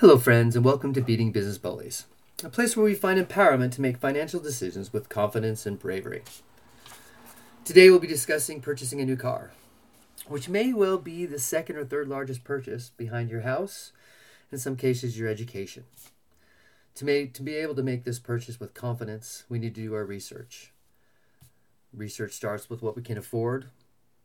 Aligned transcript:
Hello, 0.00 0.16
friends, 0.16 0.54
and 0.54 0.64
welcome 0.64 0.92
to 0.92 1.00
Beating 1.00 1.32
Business 1.32 1.58
Bullies, 1.58 2.06
a 2.44 2.48
place 2.48 2.76
where 2.76 2.84
we 2.84 2.94
find 2.94 3.18
empowerment 3.18 3.72
to 3.72 3.80
make 3.80 3.96
financial 3.96 4.38
decisions 4.38 4.92
with 4.92 5.08
confidence 5.08 5.66
and 5.66 5.76
bravery. 5.76 6.22
Today, 7.64 7.90
we'll 7.90 7.98
be 7.98 8.06
discussing 8.06 8.60
purchasing 8.60 9.00
a 9.00 9.04
new 9.04 9.16
car, 9.16 9.50
which 10.28 10.48
may 10.48 10.72
well 10.72 10.98
be 10.98 11.26
the 11.26 11.40
second 11.40 11.74
or 11.74 11.84
third 11.84 12.06
largest 12.06 12.44
purchase 12.44 12.92
behind 12.96 13.28
your 13.28 13.40
house, 13.40 13.90
in 14.52 14.58
some 14.58 14.76
cases, 14.76 15.18
your 15.18 15.28
education. 15.28 15.82
To, 16.94 17.26
to 17.26 17.42
be 17.42 17.56
able 17.56 17.74
to 17.74 17.82
make 17.82 18.04
this 18.04 18.20
purchase 18.20 18.60
with 18.60 18.74
confidence, 18.74 19.46
we 19.48 19.58
need 19.58 19.74
to 19.74 19.80
do 19.80 19.94
our 19.94 20.04
research. 20.04 20.70
Research 21.92 22.34
starts 22.34 22.70
with 22.70 22.82
what 22.82 22.94
we 22.94 23.02
can 23.02 23.18
afford, 23.18 23.70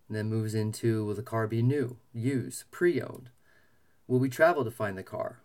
and 0.08 0.16
then 0.16 0.30
moves 0.30 0.54
into 0.54 1.04
will 1.04 1.16
the 1.16 1.24
car 1.24 1.48
be 1.48 1.64
new, 1.64 1.98
used, 2.14 2.70
pre 2.70 3.02
owned? 3.02 3.32
Will 4.08 4.20
we 4.20 4.30
travel 4.30 4.64
to 4.64 4.70
find 4.70 4.96
the 4.96 5.02
car? 5.02 5.40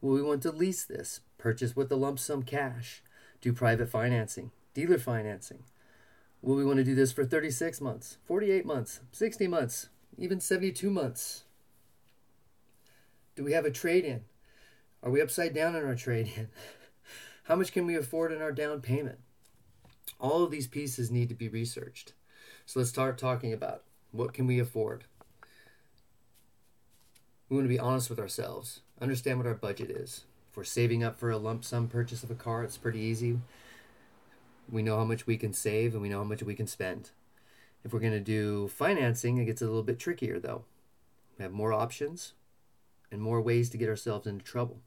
Will 0.00 0.14
we 0.14 0.22
want 0.22 0.42
to 0.42 0.50
lease 0.50 0.84
this, 0.84 1.20
purchase 1.36 1.76
with 1.76 1.92
a 1.92 1.96
lump 1.96 2.18
sum 2.18 2.42
cash, 2.42 3.02
do 3.40 3.52
private 3.52 3.90
financing, 3.90 4.50
dealer 4.72 4.98
financing? 4.98 5.64
Will 6.42 6.56
we 6.56 6.64
want 6.64 6.78
to 6.78 6.84
do 6.84 6.94
this 6.94 7.12
for 7.12 7.24
36 7.24 7.80
months, 7.82 8.16
48 8.24 8.64
months, 8.64 9.00
60 9.12 9.46
months, 9.46 9.88
even 10.16 10.40
72 10.40 10.90
months? 10.90 11.44
Do 13.36 13.44
we 13.44 13.52
have 13.52 13.66
a 13.66 13.70
trade 13.70 14.04
in? 14.04 14.22
Are 15.02 15.10
we 15.10 15.20
upside 15.20 15.54
down 15.54 15.76
in 15.76 15.84
our 15.84 15.94
trade 15.94 16.32
in? 16.34 16.48
How 17.44 17.56
much 17.56 17.72
can 17.72 17.86
we 17.86 17.96
afford 17.96 18.32
in 18.32 18.40
our 18.40 18.52
down 18.52 18.80
payment? 18.80 19.18
All 20.18 20.44
of 20.44 20.50
these 20.50 20.66
pieces 20.66 21.10
need 21.10 21.28
to 21.28 21.34
be 21.34 21.48
researched. 21.48 22.14
So 22.64 22.80
let's 22.80 22.90
start 22.90 23.18
talking 23.18 23.52
about 23.52 23.82
what 24.12 24.32
can 24.32 24.46
we 24.46 24.58
afford? 24.58 25.04
We 27.48 27.56
want 27.56 27.64
to 27.64 27.74
be 27.74 27.78
honest 27.78 28.08
with 28.08 28.20
ourselves, 28.20 28.80
understand 29.00 29.38
what 29.38 29.46
our 29.46 29.54
budget 29.54 29.90
is. 29.90 30.24
If 30.50 30.56
we're 30.56 30.64
saving 30.64 31.04
up 31.04 31.18
for 31.18 31.30
a 31.30 31.38
lump 31.38 31.64
sum 31.64 31.88
purchase 31.88 32.22
of 32.22 32.30
a 32.30 32.34
car, 32.34 32.62
it's 32.62 32.76
pretty 32.76 33.00
easy. 33.00 33.38
We 34.70 34.82
know 34.82 34.96
how 34.96 35.04
much 35.04 35.26
we 35.26 35.36
can 35.36 35.52
save 35.52 35.94
and 35.94 36.02
we 36.02 36.08
know 36.08 36.18
how 36.18 36.24
much 36.24 36.42
we 36.42 36.54
can 36.54 36.66
spend. 36.66 37.10
If 37.84 37.92
we're 37.92 38.00
going 38.00 38.12
to 38.12 38.20
do 38.20 38.68
financing, 38.68 39.38
it 39.38 39.46
gets 39.46 39.62
a 39.62 39.66
little 39.66 39.82
bit 39.82 39.98
trickier 39.98 40.38
though. 40.38 40.64
We 41.38 41.42
have 41.42 41.52
more 41.52 41.72
options 41.72 42.34
and 43.10 43.22
more 43.22 43.40
ways 43.40 43.70
to 43.70 43.78
get 43.78 43.88
ourselves 43.88 44.26
into 44.26 44.44
trouble. 44.44 44.80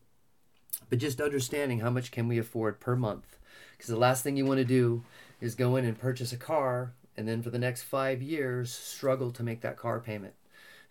But 0.89 0.99
just 0.99 1.21
understanding 1.21 1.79
how 1.79 1.89
much 1.89 2.11
can 2.11 2.27
we 2.27 2.37
afford 2.37 2.79
per 2.79 2.95
month. 2.95 3.37
Because 3.71 3.89
the 3.89 3.97
last 3.97 4.23
thing 4.23 4.37
you 4.37 4.45
want 4.45 4.59
to 4.59 4.65
do 4.65 5.03
is 5.41 5.55
go 5.55 5.75
in 5.75 5.85
and 5.85 5.97
purchase 5.97 6.31
a 6.31 6.37
car 6.37 6.93
and 7.17 7.27
then 7.27 7.41
for 7.41 7.49
the 7.49 7.59
next 7.59 7.83
five 7.83 8.21
years 8.21 8.71
struggle 8.71 9.31
to 9.31 9.43
make 9.43 9.61
that 9.61 9.77
car 9.77 9.99
payment 9.99 10.33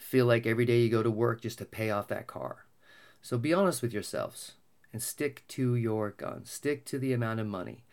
feel 0.02 0.26
like 0.26 0.46
every 0.46 0.64
day 0.64 0.80
you 0.80 0.90
go 0.90 1.02
to 1.02 1.10
work 1.10 1.40
just 1.40 1.58
to 1.58 1.64
pay 1.64 1.90
off 1.90 2.08
that 2.08 2.26
car. 2.26 2.64
So 3.22 3.38
be 3.38 3.54
honest 3.54 3.82
with 3.82 3.92
yourselves 3.92 4.52
and 4.92 5.00
stick 5.00 5.44
to 5.48 5.76
your 5.76 6.10
guns. 6.10 6.50
Stick 6.50 6.84
to 6.86 6.98
the 6.98 7.12
amount 7.12 7.40
of 7.40 7.46
money. 7.46 7.84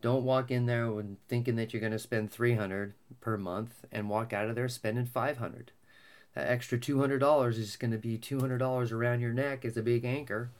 Don't 0.00 0.24
walk 0.24 0.50
in 0.50 0.66
there 0.66 0.90
thinking 1.28 1.56
that 1.56 1.72
you're 1.72 1.80
going 1.80 1.92
to 1.92 1.98
spend 1.98 2.32
300 2.32 2.94
per 3.20 3.36
month 3.36 3.84
and 3.92 4.08
walk 4.08 4.32
out 4.32 4.48
of 4.48 4.54
there 4.54 4.68
spending 4.68 5.06
500. 5.06 5.72
That 6.34 6.48
extra 6.48 6.78
$200 6.78 7.58
is 7.58 7.76
going 7.76 7.90
to 7.90 7.98
be 7.98 8.16
$200 8.16 8.92
around 8.92 9.20
your 9.20 9.32
neck 9.32 9.64
as 9.64 9.76
a 9.76 9.82
big 9.82 10.04
anchor 10.04 10.50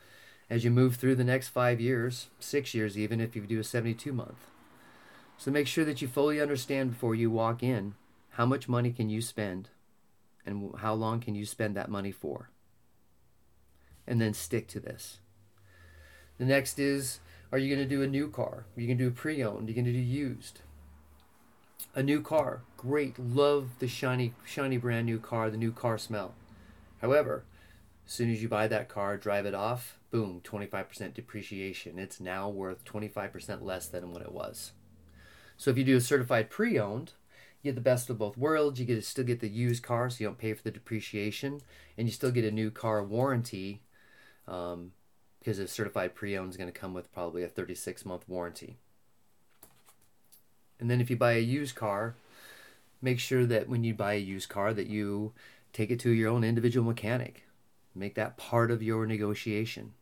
as 0.49 0.63
you 0.63 0.71
move 0.71 0.95
through 0.95 1.15
the 1.15 1.23
next 1.23 1.49
5 1.49 1.79
years, 1.79 2.27
6 2.39 2.73
years 2.73 2.97
even 2.97 3.19
if 3.19 3.35
you 3.35 3.41
do 3.43 3.59
a 3.59 3.63
72 3.63 4.11
month. 4.13 4.47
So 5.37 5.51
make 5.51 5.67
sure 5.67 5.85
that 5.85 6.01
you 6.01 6.07
fully 6.07 6.41
understand 6.41 6.91
before 6.91 7.15
you 7.15 7.31
walk 7.31 7.63
in 7.63 7.95
how 8.31 8.45
much 8.45 8.67
money 8.67 8.91
can 8.91 9.09
you 9.09 9.21
spend 9.21 9.69
and 10.45 10.75
how 10.79 10.93
long 10.93 11.19
can 11.19 11.33
you 11.33 11.45
spend 11.45 11.75
that 11.75 11.89
money 11.89 12.11
for? 12.11 12.49
And 14.09 14.19
then 14.19 14.33
stick 14.33 14.67
to 14.69 14.81
this. 14.81 15.19
The 16.37 16.45
next 16.45 16.79
is 16.79 17.19
are 17.51 17.57
you 17.57 17.73
going 17.73 17.87
to 17.87 17.95
do 17.95 18.03
a 18.03 18.07
new 18.07 18.29
car? 18.29 18.65
Are 18.75 18.81
you 18.81 18.87
going 18.87 18.97
to 18.97 19.03
do 19.05 19.09
a 19.09 19.13
pre 19.13 19.41
owned? 19.43 19.67
Are 19.67 19.71
you 19.71 19.75
going 19.75 19.85
to 19.85 19.93
do 19.93 19.97
used? 19.97 20.59
A 21.95 22.03
new 22.03 22.21
car, 22.21 22.61
great. 22.77 23.17
Love 23.17 23.69
the 23.79 23.87
shiny, 23.87 24.33
shiny 24.45 24.77
brand 24.77 25.05
new 25.05 25.19
car, 25.19 25.49
the 25.49 25.57
new 25.57 25.71
car 25.71 25.97
smell. 25.97 26.35
However, 27.01 27.43
as 28.05 28.13
soon 28.13 28.31
as 28.31 28.41
you 28.41 28.49
buy 28.49 28.67
that 28.67 28.89
car, 28.89 29.17
drive 29.17 29.45
it 29.45 29.55
off, 29.55 29.97
boom, 30.11 30.41
25% 30.43 31.13
depreciation. 31.13 31.97
It's 31.97 32.19
now 32.19 32.49
worth 32.49 32.85
25% 32.85 33.63
less 33.63 33.87
than 33.87 34.11
what 34.11 34.21
it 34.21 34.31
was. 34.31 34.73
So 35.57 35.71
if 35.71 35.77
you 35.77 35.83
do 35.83 35.97
a 35.97 36.01
certified 36.01 36.49
pre 36.49 36.77
owned, 36.77 37.13
you 37.61 37.69
get 37.71 37.75
the 37.75 37.81
best 37.81 38.09
of 38.09 38.19
both 38.19 38.37
worlds. 38.37 38.79
You 38.79 38.85
get 38.85 38.95
to 38.95 39.01
still 39.01 39.25
get 39.25 39.39
the 39.39 39.49
used 39.49 39.81
car, 39.81 40.09
so 40.09 40.17
you 40.19 40.27
don't 40.27 40.37
pay 40.37 40.53
for 40.53 40.63
the 40.63 40.71
depreciation, 40.71 41.61
and 41.97 42.07
you 42.07 42.13
still 42.13 42.31
get 42.31 42.45
a 42.45 42.51
new 42.51 42.71
car 42.71 43.03
warranty, 43.03 43.81
um, 44.49 44.91
because 45.39 45.59
a 45.59 45.67
certified 45.67 46.15
pre-owned 46.15 46.49
is 46.49 46.57
going 46.57 46.71
to 46.71 46.77
come 46.77 46.93
with 46.93 47.13
probably 47.13 47.43
a 47.43 47.47
36 47.47 48.05
month 48.05 48.27
warranty. 48.27 48.77
And 50.79 50.89
then 50.89 50.99
if 50.99 51.09
you 51.09 51.15
buy 51.15 51.33
a 51.33 51.39
used 51.39 51.75
car, 51.75 52.15
make 53.01 53.19
sure 53.19 53.45
that 53.45 53.69
when 53.69 53.83
you 53.83 53.93
buy 53.93 54.13
a 54.13 54.19
used 54.19 54.49
car 54.49 54.73
that 54.73 54.87
you 54.87 55.33
take 55.73 55.91
it 55.91 55.99
to 56.01 56.09
your 56.09 56.29
own 56.29 56.43
individual 56.43 56.85
mechanic. 56.85 57.43
Make 57.95 58.15
that 58.15 58.37
part 58.37 58.71
of 58.71 58.83
your 58.83 59.05
negotiation. 59.05 59.93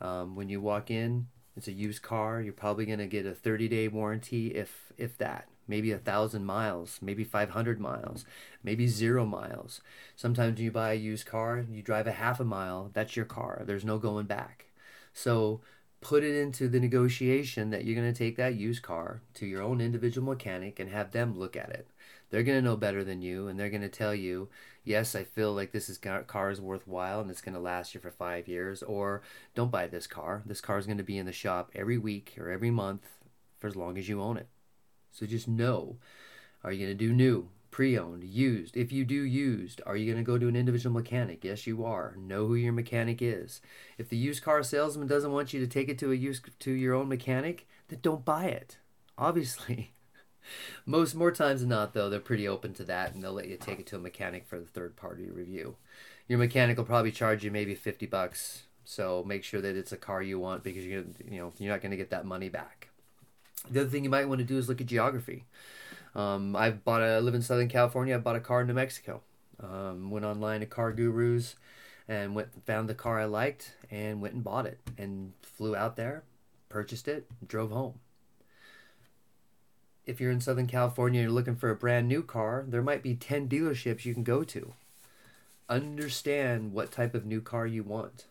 Um, 0.00 0.34
when 0.34 0.48
you 0.48 0.60
walk 0.60 0.90
in, 0.90 1.26
it's 1.56 1.68
a 1.68 1.72
used 1.72 2.02
car. 2.02 2.40
You're 2.40 2.52
probably 2.52 2.86
going 2.86 2.98
to 2.98 3.06
get 3.06 3.26
a 3.26 3.34
30 3.34 3.68
day 3.68 3.88
warranty, 3.88 4.48
if 4.48 4.92
if 4.96 5.18
that 5.18 5.48
maybe 5.70 5.92
a 5.92 5.98
thousand 5.98 6.44
miles, 6.44 6.98
maybe 7.00 7.24
500 7.24 7.80
miles, 7.80 8.26
maybe 8.62 8.88
zero 8.88 9.24
miles. 9.24 9.80
Sometimes 10.16 10.60
you 10.60 10.70
buy 10.70 10.92
a 10.92 10.96
used 10.96 11.26
car, 11.26 11.64
you 11.70 11.80
drive 11.80 12.08
a 12.08 12.12
half 12.12 12.40
a 12.40 12.44
mile, 12.44 12.90
that's 12.92 13.16
your 13.16 13.24
car. 13.24 13.62
There's 13.64 13.84
no 13.84 13.96
going 13.96 14.26
back. 14.26 14.66
So 15.14 15.60
put 16.00 16.24
it 16.24 16.34
into 16.34 16.68
the 16.68 16.80
negotiation 16.80 17.70
that 17.70 17.84
you're 17.84 17.94
going 17.94 18.12
to 18.12 18.18
take 18.18 18.36
that 18.36 18.56
used 18.56 18.82
car 18.82 19.22
to 19.34 19.46
your 19.46 19.62
own 19.62 19.80
individual 19.80 20.26
mechanic 20.26 20.80
and 20.80 20.90
have 20.90 21.12
them 21.12 21.38
look 21.38 21.56
at 21.56 21.70
it. 21.70 21.86
They're 22.30 22.42
going 22.42 22.58
to 22.58 22.64
know 22.64 22.76
better 22.76 23.04
than 23.04 23.22
you 23.22 23.48
and 23.48 23.58
they're 23.58 23.70
going 23.70 23.80
to 23.82 23.88
tell 23.88 24.14
you, 24.14 24.48
yes, 24.84 25.14
I 25.14 25.22
feel 25.24 25.52
like 25.52 25.70
this 25.70 25.88
is 25.88 25.98
car 25.98 26.50
is 26.50 26.60
worthwhile 26.60 27.20
and 27.20 27.30
it's 27.30 27.42
going 27.42 27.54
to 27.54 27.60
last 27.60 27.94
you 27.94 28.00
for 28.00 28.10
five 28.10 28.48
years, 28.48 28.82
or 28.82 29.22
don't 29.54 29.70
buy 29.70 29.86
this 29.86 30.06
car. 30.06 30.42
This 30.46 30.60
car 30.60 30.78
is 30.78 30.86
going 30.86 30.98
to 30.98 31.04
be 31.04 31.18
in 31.18 31.26
the 31.26 31.32
shop 31.32 31.70
every 31.74 31.98
week 31.98 32.34
or 32.38 32.50
every 32.50 32.70
month 32.70 33.06
for 33.58 33.68
as 33.68 33.76
long 33.76 33.98
as 33.98 34.08
you 34.08 34.20
own 34.20 34.36
it. 34.36 34.48
So 35.12 35.26
just 35.26 35.48
know 35.48 35.96
are 36.62 36.72
you 36.72 36.86
going 36.86 36.96
to 36.96 37.06
do 37.06 37.12
new, 37.12 37.48
pre 37.70 37.98
owned, 37.98 38.24
used? 38.24 38.76
If 38.76 38.92
you 38.92 39.04
do 39.04 39.22
used, 39.22 39.80
are 39.86 39.96
you 39.96 40.12
going 40.12 40.22
to 40.22 40.30
go 40.30 40.38
to 40.38 40.48
an 40.48 40.56
individual 40.56 40.92
mechanic? 40.94 41.42
Yes, 41.42 41.66
you 41.66 41.84
are. 41.84 42.14
Know 42.18 42.46
who 42.46 42.54
your 42.54 42.72
mechanic 42.72 43.22
is. 43.22 43.60
If 43.96 44.08
the 44.08 44.16
used 44.16 44.42
car 44.42 44.62
salesman 44.62 45.08
doesn't 45.08 45.32
want 45.32 45.54
you 45.54 45.60
to 45.60 45.66
take 45.66 45.88
it 45.88 45.98
to 46.00 46.12
a 46.12 46.14
used 46.14 46.48
to 46.60 46.70
your 46.70 46.94
own 46.94 47.08
mechanic, 47.08 47.66
then 47.88 48.00
don't 48.02 48.24
buy 48.24 48.46
it. 48.46 48.78
Obviously. 49.16 49.92
Most 50.86 51.14
more 51.14 51.32
times 51.32 51.60
than 51.60 51.70
not, 51.70 51.94
though, 51.94 52.10
they're 52.10 52.20
pretty 52.20 52.46
open 52.46 52.74
to 52.74 52.84
that, 52.84 53.14
and 53.14 53.22
they'll 53.22 53.32
let 53.32 53.48
you 53.48 53.56
take 53.56 53.78
it 53.78 53.86
to 53.88 53.96
a 53.96 54.00
mechanic 54.00 54.46
for 54.46 54.58
the 54.58 54.66
third 54.66 54.96
party 54.96 55.30
review. 55.30 55.76
Your 56.28 56.38
mechanic 56.38 56.76
will 56.76 56.84
probably 56.84 57.12
charge 57.12 57.44
you 57.44 57.50
maybe 57.50 57.74
fifty 57.74 58.06
bucks, 58.06 58.64
so 58.84 59.24
make 59.26 59.44
sure 59.44 59.60
that 59.60 59.76
it's 59.76 59.92
a 59.92 59.96
car 59.96 60.22
you 60.22 60.38
want 60.38 60.62
because 60.62 60.86
you're 60.86 61.04
you 61.28 61.38
know 61.38 61.52
you're 61.58 61.72
not 61.72 61.80
going 61.80 61.90
to 61.90 61.96
get 61.96 62.10
that 62.10 62.24
money 62.24 62.48
back. 62.48 62.89
The 63.68 63.80
other 63.80 63.90
thing 63.90 64.04
you 64.04 64.10
might 64.10 64.28
want 64.28 64.38
to 64.38 64.44
do 64.44 64.58
is 64.58 64.68
look 64.68 64.80
at 64.80 64.86
geography. 64.86 65.44
Um, 66.14 66.56
I've 66.56 66.84
bought 66.84 67.02
a 67.02 67.06
I 67.06 67.18
live 67.18 67.34
in 67.34 67.42
Southern 67.42 67.68
California. 67.68 68.14
I 68.14 68.18
bought 68.18 68.36
a 68.36 68.40
car 68.40 68.62
in 68.62 68.66
New 68.66 68.74
Mexico. 68.74 69.22
Um, 69.62 70.10
went 70.10 70.24
online 70.24 70.60
to 70.60 70.66
Car 70.66 70.92
Gurus 70.92 71.56
and 72.08 72.34
went 72.34 72.48
found 72.66 72.88
the 72.88 72.94
car 72.94 73.20
I 73.20 73.26
liked 73.26 73.74
and 73.90 74.20
went 74.20 74.34
and 74.34 74.42
bought 74.42 74.66
it 74.66 74.80
and 74.96 75.32
flew 75.42 75.76
out 75.76 75.96
there, 75.96 76.24
purchased 76.68 77.06
it, 77.06 77.26
drove 77.46 77.70
home. 77.70 78.00
If 80.06 80.20
you're 80.20 80.32
in 80.32 80.40
Southern 80.40 80.66
California 80.66 81.20
and 81.20 81.28
you're 81.28 81.34
looking 81.34 81.56
for 81.56 81.70
a 81.70 81.76
brand 81.76 82.08
new 82.08 82.22
car, 82.22 82.64
there 82.66 82.82
might 82.82 83.02
be 83.02 83.14
10 83.14 83.48
dealerships 83.48 84.04
you 84.04 84.14
can 84.14 84.24
go 84.24 84.42
to. 84.44 84.72
Understand 85.68 86.72
what 86.72 86.90
type 86.90 87.14
of 87.14 87.26
new 87.26 87.40
car 87.40 87.66
you 87.66 87.84
want. 87.84 88.24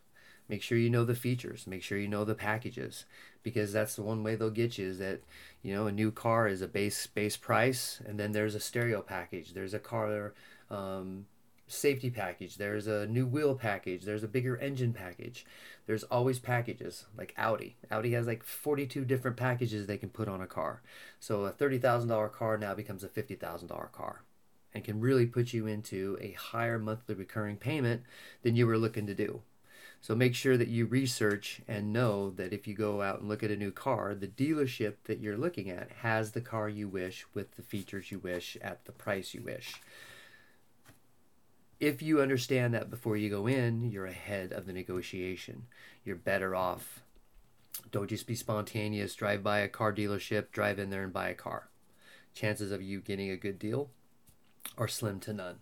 Make 0.49 0.63
sure 0.63 0.77
you 0.77 0.89
know 0.89 1.05
the 1.05 1.15
features. 1.15 1.67
Make 1.67 1.83
sure 1.83 1.97
you 1.97 2.07
know 2.07 2.25
the 2.25 2.35
packages, 2.35 3.05
because 3.43 3.71
that's 3.71 3.95
the 3.95 4.03
one 4.03 4.23
way 4.23 4.35
they'll 4.35 4.49
get 4.49 4.77
you. 4.77 4.87
Is 4.87 4.99
that 4.99 5.21
you 5.61 5.73
know 5.73 5.87
a 5.87 5.91
new 5.91 6.11
car 6.11 6.47
is 6.47 6.61
a 6.61 6.67
base 6.67 7.07
base 7.07 7.37
price, 7.37 8.01
and 8.05 8.19
then 8.19 8.31
there's 8.31 8.55
a 8.55 8.59
stereo 8.59 9.01
package. 9.01 9.53
There's 9.53 9.73
a 9.73 9.79
car 9.79 10.33
um, 10.69 11.25
safety 11.69 12.09
package. 12.09 12.57
There's 12.57 12.87
a 12.87 13.05
new 13.07 13.25
wheel 13.25 13.55
package. 13.55 14.03
There's 14.03 14.23
a 14.23 14.27
bigger 14.27 14.57
engine 14.57 14.93
package. 14.93 15.45
There's 15.85 16.03
always 16.03 16.39
packages 16.39 17.05
like 17.17 17.33
Audi. 17.37 17.77
Audi 17.91 18.11
has 18.13 18.27
like 18.27 18.43
42 18.43 19.05
different 19.05 19.37
packages 19.37 19.85
they 19.85 19.97
can 19.97 20.09
put 20.09 20.27
on 20.27 20.41
a 20.41 20.47
car. 20.47 20.81
So 21.19 21.45
a 21.45 21.51
$30,000 21.51 22.31
car 22.33 22.57
now 22.57 22.73
becomes 22.73 23.03
a 23.03 23.07
$50,000 23.07 23.91
car 23.91 24.23
and 24.73 24.83
can 24.83 24.99
really 24.99 25.25
put 25.25 25.53
you 25.53 25.67
into 25.67 26.17
a 26.21 26.31
higher 26.33 26.79
monthly 26.79 27.15
recurring 27.15 27.57
payment 27.57 28.03
than 28.43 28.55
you 28.55 28.67
were 28.67 28.77
looking 28.77 29.07
to 29.07 29.15
do. 29.15 29.41
So 30.01 30.15
make 30.15 30.33
sure 30.33 30.55
that 30.57 30.69
you 30.69 30.85
research 30.85 31.61
and 31.67 31.91
know 31.91 32.29
that 32.31 32.53
if 32.53 32.67
you 32.67 32.73
go 32.73 33.01
out 33.01 33.19
and 33.19 33.27
look 33.27 33.43
at 33.43 33.51
a 33.51 33.57
new 33.57 33.71
car, 33.71 34.15
the 34.15 34.27
dealership 34.27 34.95
that 35.05 35.19
you're 35.19 35.37
looking 35.37 35.69
at 35.69 35.91
has 36.01 36.31
the 36.31 36.41
car 36.41 36.69
you 36.69 36.87
wish 36.87 37.25
with 37.33 37.55
the 37.55 37.61
features 37.61 38.11
you 38.11 38.19
wish 38.19 38.57
at 38.61 38.85
the 38.85 38.91
price 38.93 39.33
you 39.33 39.41
wish. 39.41 39.73
if 41.79 42.01
you 42.01 42.21
understand 42.21 42.73
that 42.73 42.89
before 42.89 43.15
you 43.15 43.29
go 43.29 43.47
in, 43.47 43.89
you're 43.89 44.05
ahead 44.05 44.51
of 44.51 44.65
the 44.65 44.73
negotiation. 44.73 45.65
You're 46.03 46.15
better 46.15 46.55
off. 46.55 47.01
Don't 47.91 48.09
just 48.09 48.27
be 48.27 48.35
spontaneous, 48.35 49.15
drive 49.15 49.43
by 49.43 49.59
a 49.59 49.69
car 49.69 49.93
dealership, 49.93 50.51
drive 50.51 50.79
in 50.79 50.89
there 50.89 51.03
and 51.03 51.13
buy 51.13 51.29
a 51.29 51.33
car. 51.33 51.69
Chances 52.33 52.71
of 52.71 52.81
you 52.81 52.99
getting 52.99 53.29
a 53.29 53.37
good 53.37 53.57
deal 53.57 53.89
are 54.77 54.87
slim 54.87 55.19
to 55.21 55.33
none. 55.33 55.59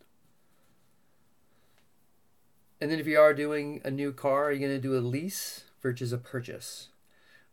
And 2.79 2.91
then 2.91 2.99
if 2.99 3.07
you 3.07 3.19
are 3.19 3.33
doing 3.33 3.81
a 3.83 3.91
new 3.91 4.11
car, 4.11 4.45
are 4.45 4.51
you 4.51 4.59
going 4.59 4.71
to 4.71 4.79
do 4.79 4.97
a 4.97 4.99
lease 4.99 5.63
versus 5.81 6.13
a 6.13 6.17
purchase 6.17 6.89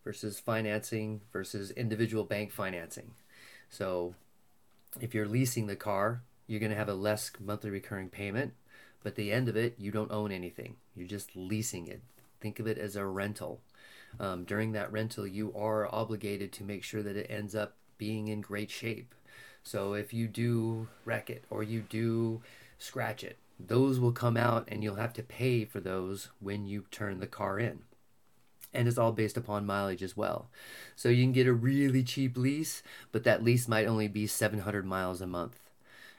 versus 0.05 0.39
financing 0.39 1.23
versus 1.33 1.71
individual 1.71 2.25
bank 2.25 2.53
financing? 2.53 3.13
So 3.71 4.15
if 5.01 5.15
you're 5.15 5.27
leasing 5.27 5.67
the 5.67 5.77
car, 5.77 6.23
you're 6.47 6.61
going 6.61 6.73
to 6.73 6.79
have 6.79 6.91
a 6.91 6.95
less 6.95 7.31
monthly 7.41 7.71
recurring 7.71 8.11
payment, 8.11 8.53
but 9.03 9.11
at 9.11 9.17
the 9.17 9.33
end 9.33 9.49
of 9.49 9.57
it, 9.57 9.77
you 9.79 9.91
don't 9.91 10.13
own 10.13 10.31
anything. 10.31 10.77
You're 10.95 11.09
just 11.09 11.35
leasing 11.35 11.89
it. 11.89 12.03
Think 12.41 12.61
of 12.61 12.67
it 12.67 12.77
as 12.77 12.95
a 12.95 13.07
rental. 13.07 13.61
Um, 14.21 14.45
during 14.45 14.73
that 14.73 14.93
rental, 14.93 15.27
you 15.27 15.55
are 15.57 15.93
obligated 15.93 16.53
to 16.53 16.65
make 16.65 16.85
sure 16.85 17.03
that 17.03 17.17
it 17.17 17.31
ends 17.31 17.55
up 17.55 17.77
being 17.97 18.29
in 18.29 18.43
great 18.43 18.71
shape. 18.71 19.15
So 19.63 19.95
if 19.95 20.13
you 20.13 20.29
do 20.29 20.89
wreck 21.07 21.31
it 21.31 21.45
or 21.49 21.63
you 21.63 21.81
do 21.81 22.43
scratch 22.79 23.25
it, 23.25 23.39
those 23.59 24.01
will 24.01 24.13
come 24.13 24.37
out 24.37 24.69
and 24.69 24.83
you'll 24.83 24.97
have 24.97 25.13
to 25.15 25.23
pay 25.23 25.65
for 25.65 25.81
those 25.81 26.29
when 26.41 26.67
you 26.67 26.85
turn 26.91 27.21
the 27.21 27.27
car 27.27 27.59
in. 27.59 27.81
And 28.73 28.89
it's 28.89 28.99
all 28.99 29.13
based 29.13 29.37
upon 29.37 29.67
mileage 29.67 30.03
as 30.03 30.17
well. 30.17 30.49
So 30.97 31.09
you 31.09 31.23
can 31.23 31.33
get 31.33 31.47
a 31.47 31.53
really 31.53 32.03
cheap 32.03 32.37
lease, 32.37 32.83
but 33.13 33.23
that 33.25 33.45
lease 33.45 33.69
might 33.69 33.87
only 33.87 34.09
be 34.09 34.27
700 34.27 34.85
miles 34.85 35.21
a 35.21 35.27
month. 35.27 35.59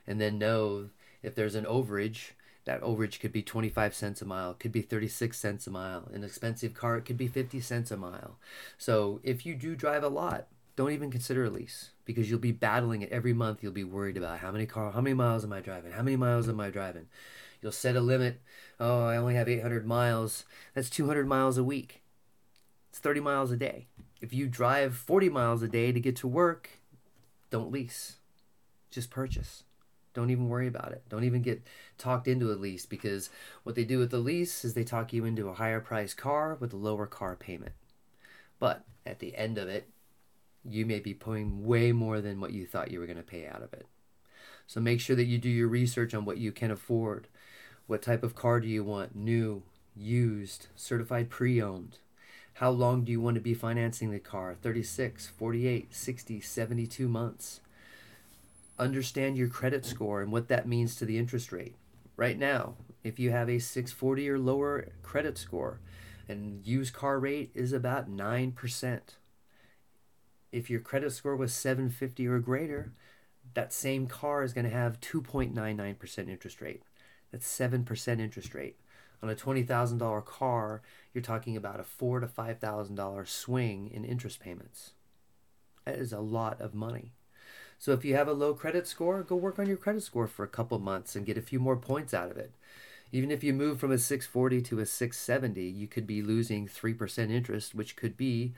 And 0.07 0.21
then 0.21 0.37
know 0.37 0.89
if 1.21 1.35
there's 1.35 1.55
an 1.55 1.65
overage, 1.65 2.31
that 2.63 2.81
overage 2.81 3.19
could 3.19 3.31
be 3.31 3.43
25 3.43 3.93
cents 3.93 4.21
a 4.21 4.25
mile, 4.25 4.53
could 4.53 4.71
be 4.71 4.81
36 4.81 5.37
cents 5.37 5.67
a 5.67 5.71
mile. 5.71 6.09
An 6.13 6.23
expensive 6.23 6.73
car, 6.73 6.97
it 6.97 7.05
could 7.05 7.17
be 7.17 7.27
50 7.27 7.59
cents 7.59 7.91
a 7.91 7.97
mile. 7.97 8.37
So 8.77 9.19
if 9.23 9.45
you 9.45 9.53
do 9.55 9.75
drive 9.75 10.03
a 10.03 10.07
lot, 10.07 10.47
don't 10.75 10.91
even 10.91 11.11
consider 11.11 11.45
a 11.45 11.49
lease 11.49 11.91
because 12.03 12.29
you'll 12.29 12.39
be 12.39 12.51
battling 12.51 13.01
it 13.01 13.11
every 13.11 13.33
month. 13.33 13.63
You'll 13.63 13.71
be 13.71 13.83
worried 13.83 14.17
about 14.17 14.39
how 14.39 14.51
many 14.51 14.65
car, 14.65 14.91
how 14.91 15.01
many 15.01 15.13
miles 15.13 15.43
am 15.43 15.53
I 15.53 15.61
driving? 15.61 15.91
How 15.91 16.03
many 16.03 16.17
miles 16.17 16.49
am 16.49 16.59
I 16.59 16.69
driving? 16.69 17.07
You'll 17.61 17.71
set 17.71 17.95
a 17.95 18.01
limit. 18.01 18.41
Oh, 18.79 19.05
I 19.05 19.17
only 19.17 19.35
have 19.35 19.47
800 19.47 19.85
miles. 19.85 20.45
That's 20.73 20.89
200 20.89 21.27
miles 21.27 21.57
a 21.57 21.63
week. 21.63 22.03
It's 22.89 22.99
30 22.99 23.21
miles 23.21 23.51
a 23.51 23.57
day. 23.57 23.87
If 24.21 24.33
you 24.33 24.47
drive 24.47 24.95
40 24.95 25.29
miles 25.29 25.61
a 25.63 25.67
day 25.67 25.91
to 25.91 25.99
get 25.99 26.15
to 26.17 26.27
work, 26.27 26.69
don't 27.49 27.71
lease. 27.71 28.17
Just 28.91 29.09
purchase. 29.09 29.63
Don't 30.13 30.29
even 30.29 30.47
worry 30.47 30.67
about 30.67 30.91
it. 30.93 31.03
Don't 31.09 31.25
even 31.25 31.41
get 31.41 31.61
talked 31.97 32.27
into 32.27 32.51
a 32.51 32.55
lease 32.55 32.85
because 32.85 33.29
what 33.63 33.75
they 33.75 33.83
do 33.83 33.99
with 33.99 34.11
the 34.11 34.17
lease 34.17 34.63
is 34.63 34.73
they 34.73 34.83
talk 34.83 35.11
you 35.11 35.25
into 35.25 35.49
a 35.49 35.53
higher 35.53 35.81
price 35.81 36.13
car 36.13 36.55
with 36.59 36.71
a 36.71 36.77
lower 36.77 37.05
car 37.05 37.35
payment. 37.35 37.73
But 38.59 38.83
at 39.05 39.19
the 39.19 39.35
end 39.35 39.57
of 39.57 39.67
it, 39.67 39.89
you 40.67 40.85
may 40.85 40.99
be 40.99 41.13
paying 41.13 41.65
way 41.65 41.91
more 41.91 42.21
than 42.21 42.39
what 42.39 42.53
you 42.53 42.65
thought 42.65 42.91
you 42.91 42.99
were 42.99 43.05
going 43.05 43.17
to 43.17 43.23
pay 43.23 43.47
out 43.47 43.61
of 43.61 43.73
it. 43.73 43.87
So 44.67 44.79
make 44.79 44.99
sure 44.99 45.15
that 45.15 45.25
you 45.25 45.37
do 45.37 45.49
your 45.49 45.67
research 45.67 46.13
on 46.13 46.25
what 46.25 46.37
you 46.37 46.51
can 46.51 46.71
afford. 46.71 47.27
What 47.87 48.01
type 48.01 48.23
of 48.23 48.35
car 48.35 48.59
do 48.59 48.67
you 48.67 48.83
want? 48.83 49.15
New, 49.15 49.63
used, 49.95 50.67
certified 50.75 51.29
pre 51.29 51.61
owned? 51.61 51.99
How 52.55 52.69
long 52.69 53.03
do 53.03 53.11
you 53.11 53.21
want 53.21 53.35
to 53.35 53.41
be 53.41 53.53
financing 53.53 54.11
the 54.11 54.19
car? 54.19 54.55
36, 54.59 55.27
48, 55.27 55.93
60, 55.93 56.41
72 56.41 57.07
months. 57.07 57.59
Understand 58.79 59.37
your 59.37 59.49
credit 59.49 59.85
score 59.85 60.21
and 60.21 60.31
what 60.31 60.47
that 60.47 60.67
means 60.67 60.95
to 60.95 61.05
the 61.05 61.17
interest 61.17 61.51
rate. 61.51 61.75
Right 62.17 62.39
now, 62.39 62.75
if 63.03 63.19
you 63.19 63.31
have 63.31 63.49
a 63.49 63.59
640 63.59 64.29
or 64.29 64.39
lower 64.39 64.87
credit 65.03 65.37
score, 65.37 65.79
and 66.27 66.65
used 66.65 66.93
car 66.93 67.19
rate 67.19 67.51
is 67.53 67.71
about 67.71 68.09
9% 68.09 68.99
if 70.55 70.69
your 70.69 70.79
credit 70.79 71.11
score 71.11 71.35
was 71.35 71.53
750 71.53 72.27
or 72.27 72.39
greater, 72.39 72.93
that 73.53 73.73
same 73.73 74.07
car 74.07 74.41
is 74.41 74.53
going 74.53 74.63
to 74.65 74.71
have 74.71 75.01
2.99% 75.01 76.29
interest 76.29 76.61
rate. 76.61 76.83
That's 77.31 77.45
7% 77.45 78.19
interest 78.19 78.55
rate. 78.55 78.79
On 79.21 79.29
a 79.29 79.35
$20,000 79.35 80.25
car, 80.25 80.81
you're 81.13 81.21
talking 81.21 81.57
about 81.57 81.79
a 81.79 81.83
four 81.83 82.21
to 82.21 82.27
$5,000 82.27 83.27
swing 83.27 83.91
in 83.93 84.05
interest 84.05 84.39
payments. 84.39 84.91
That 85.83 85.95
is 85.95 86.13
a 86.13 86.19
lot 86.19 86.61
of 86.61 86.73
money. 86.73 87.11
So 87.77 87.91
if 87.91 88.05
you 88.05 88.15
have 88.15 88.29
a 88.29 88.33
low 88.33 88.53
credit 88.53 88.87
score, 88.87 89.23
go 89.23 89.35
work 89.35 89.59
on 89.59 89.67
your 89.67 89.77
credit 89.77 90.03
score 90.03 90.27
for 90.27 90.43
a 90.43 90.47
couple 90.47 90.79
months 90.79 91.15
and 91.15 91.25
get 91.25 91.37
a 91.37 91.41
few 91.41 91.59
more 91.59 91.75
points 91.75 92.13
out 92.13 92.31
of 92.31 92.37
it. 92.37 92.53
Even 93.11 93.29
if 93.29 93.43
you 93.43 93.53
move 93.53 93.79
from 93.79 93.91
a 93.91 93.97
640 93.97 94.61
to 94.61 94.79
a 94.79 94.85
670, 94.85 95.61
you 95.61 95.87
could 95.87 96.07
be 96.07 96.21
losing 96.21 96.67
3% 96.67 97.31
interest, 97.31 97.75
which 97.75 97.95
could 97.95 98.17
be 98.17 98.53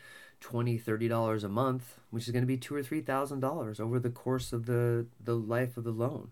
20 0.48 0.78
30 0.78 1.10
dollars 1.10 1.44
a 1.44 1.50
month 1.50 2.00
which 2.10 2.26
is 2.26 2.32
going 2.32 2.42
to 2.42 2.48
be 2.48 2.56
two 2.56 2.74
or 2.74 2.82
three 2.82 3.02
thousand 3.02 3.42
dollars 3.42 3.82
over 3.82 4.00
the 4.00 4.10
course 4.10 4.54
of 4.54 4.66
the 4.66 5.06
the 5.20 5.36
life 5.36 5.76
of 5.76 5.84
the 5.84 5.92
loan. 5.92 6.30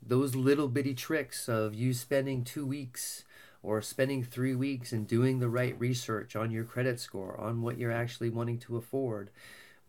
Those 0.00 0.36
little 0.36 0.68
bitty 0.68 0.94
tricks 0.94 1.48
of 1.48 1.74
you 1.74 1.92
spending 1.92 2.44
two 2.44 2.64
weeks 2.64 3.24
or 3.60 3.82
spending 3.82 4.22
three 4.22 4.54
weeks 4.54 4.92
and 4.92 5.04
doing 5.04 5.40
the 5.40 5.48
right 5.48 5.76
research 5.80 6.36
on 6.36 6.52
your 6.52 6.62
credit 6.62 7.00
score 7.00 7.36
on 7.40 7.60
what 7.60 7.76
you're 7.76 7.90
actually 7.90 8.30
wanting 8.30 8.60
to 8.60 8.76
afford 8.76 9.30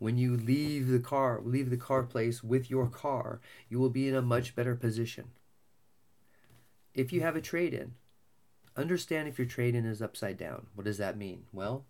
when 0.00 0.18
you 0.18 0.36
leave 0.36 0.88
the 0.88 0.98
car 0.98 1.40
leave 1.44 1.70
the 1.70 1.76
car 1.76 2.02
place 2.02 2.42
with 2.42 2.68
your 2.68 2.88
car 2.88 3.38
you 3.68 3.78
will 3.78 3.90
be 3.90 4.08
in 4.08 4.16
a 4.16 4.20
much 4.20 4.56
better 4.56 4.74
position. 4.74 5.30
If 6.94 7.12
you 7.12 7.20
have 7.20 7.36
a 7.36 7.40
trade-in 7.40 7.94
understand 8.76 9.28
if 9.28 9.38
your 9.38 9.46
trade-in 9.46 9.86
is 9.86 10.02
upside 10.02 10.36
down. 10.36 10.66
What 10.74 10.84
does 10.84 10.98
that 10.98 11.16
mean? 11.16 11.44
Well 11.52 11.84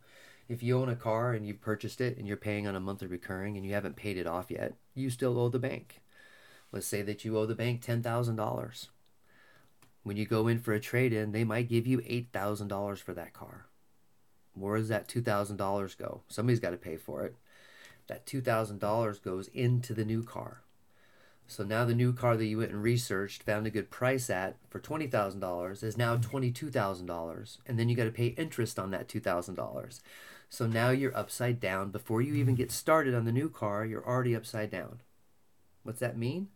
if 0.48 0.62
you 0.62 0.78
own 0.78 0.88
a 0.88 0.96
car 0.96 1.32
and 1.32 1.46
you've 1.46 1.60
purchased 1.60 2.00
it 2.00 2.16
and 2.16 2.26
you're 2.26 2.36
paying 2.36 2.66
on 2.66 2.74
a 2.74 2.80
monthly 2.80 3.06
recurring 3.06 3.56
and 3.56 3.66
you 3.66 3.74
haven't 3.74 3.96
paid 3.96 4.16
it 4.16 4.26
off 4.26 4.50
yet, 4.50 4.74
you 4.94 5.10
still 5.10 5.38
owe 5.38 5.48
the 5.48 5.58
bank. 5.58 6.00
Let's 6.72 6.86
say 6.86 7.02
that 7.02 7.24
you 7.24 7.36
owe 7.38 7.46
the 7.46 7.54
bank 7.54 7.82
$10,000. 7.82 8.88
When 10.02 10.16
you 10.16 10.26
go 10.26 10.48
in 10.48 10.58
for 10.58 10.72
a 10.72 10.80
trade 10.80 11.12
in, 11.12 11.32
they 11.32 11.44
might 11.44 11.68
give 11.68 11.86
you 11.86 11.98
$8,000 11.98 12.98
for 12.98 13.12
that 13.12 13.34
car. 13.34 13.66
Where 14.54 14.78
does 14.78 14.88
that 14.88 15.08
$2,000 15.08 15.98
go? 15.98 16.22
Somebody's 16.28 16.60
got 16.60 16.70
to 16.70 16.76
pay 16.76 16.96
for 16.96 17.24
it. 17.24 17.36
That 18.06 18.26
$2,000 18.26 19.22
goes 19.22 19.48
into 19.48 19.92
the 19.92 20.04
new 20.04 20.22
car. 20.22 20.62
So 21.46 21.64
now 21.64 21.84
the 21.84 21.94
new 21.94 22.12
car 22.12 22.36
that 22.36 22.44
you 22.44 22.58
went 22.58 22.72
and 22.72 22.82
researched, 22.82 23.42
found 23.42 23.66
a 23.66 23.70
good 23.70 23.90
price 23.90 24.28
at 24.28 24.56
for 24.68 24.80
$20,000 24.80 25.82
is 25.82 25.96
now 25.96 26.16
$22,000. 26.16 27.58
And 27.66 27.78
then 27.78 27.88
you 27.88 27.96
got 27.96 28.04
to 28.04 28.10
pay 28.10 28.28
interest 28.28 28.78
on 28.78 28.90
that 28.90 29.08
$2,000. 29.08 30.00
So 30.48 30.66
now 30.66 30.90
you're 30.90 31.16
upside 31.16 31.60
down. 31.60 31.90
Before 31.90 32.22
you 32.22 32.34
even 32.34 32.54
get 32.54 32.70
started 32.70 33.14
on 33.14 33.24
the 33.24 33.32
new 33.32 33.48
car, 33.48 33.84
you're 33.84 34.06
already 34.06 34.34
upside 34.34 34.70
down. 34.70 35.00
What's 35.82 36.00
that 36.00 36.16
mean? 36.16 36.48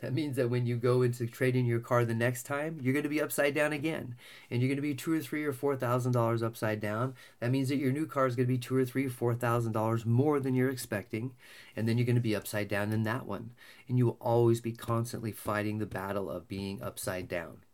That 0.00 0.12
means 0.12 0.36
that 0.36 0.50
when 0.50 0.66
you 0.66 0.76
go 0.76 1.00
into 1.00 1.26
trading 1.26 1.64
your 1.64 1.80
car 1.80 2.04
the 2.04 2.14
next 2.14 2.42
time, 2.42 2.78
you're 2.82 2.92
going 2.92 3.02
to 3.04 3.08
be 3.08 3.22
upside 3.22 3.54
down 3.54 3.72
again, 3.72 4.14
and 4.50 4.60
you're 4.60 4.68
going 4.68 4.76
to 4.76 4.82
be 4.82 4.94
two 4.94 5.14
or 5.14 5.20
three 5.20 5.44
or 5.44 5.54
four 5.54 5.74
thousand 5.74 6.12
dollars 6.12 6.42
upside 6.42 6.80
down. 6.80 7.14
That 7.40 7.50
means 7.50 7.70
that 7.70 7.78
your 7.78 7.92
new 7.92 8.04
car 8.04 8.26
is 8.26 8.36
going 8.36 8.46
to 8.46 8.52
be 8.52 8.58
two 8.58 8.76
or 8.76 8.84
three, 8.84 9.08
four 9.08 9.34
thousand 9.34 9.72
dollars 9.72 10.04
more 10.04 10.38
than 10.38 10.54
you're 10.54 10.68
expecting, 10.68 11.32
and 11.74 11.88
then 11.88 11.96
you're 11.96 12.04
going 12.04 12.16
to 12.16 12.20
be 12.20 12.36
upside 12.36 12.68
down 12.68 12.92
in 12.92 13.04
that 13.04 13.24
one, 13.26 13.52
and 13.88 13.96
you 13.96 14.04
will 14.04 14.18
always 14.20 14.60
be 14.60 14.72
constantly 14.72 15.32
fighting 15.32 15.78
the 15.78 15.86
battle 15.86 16.30
of 16.30 16.46
being 16.46 16.82
upside 16.82 17.26
down. 17.26 17.64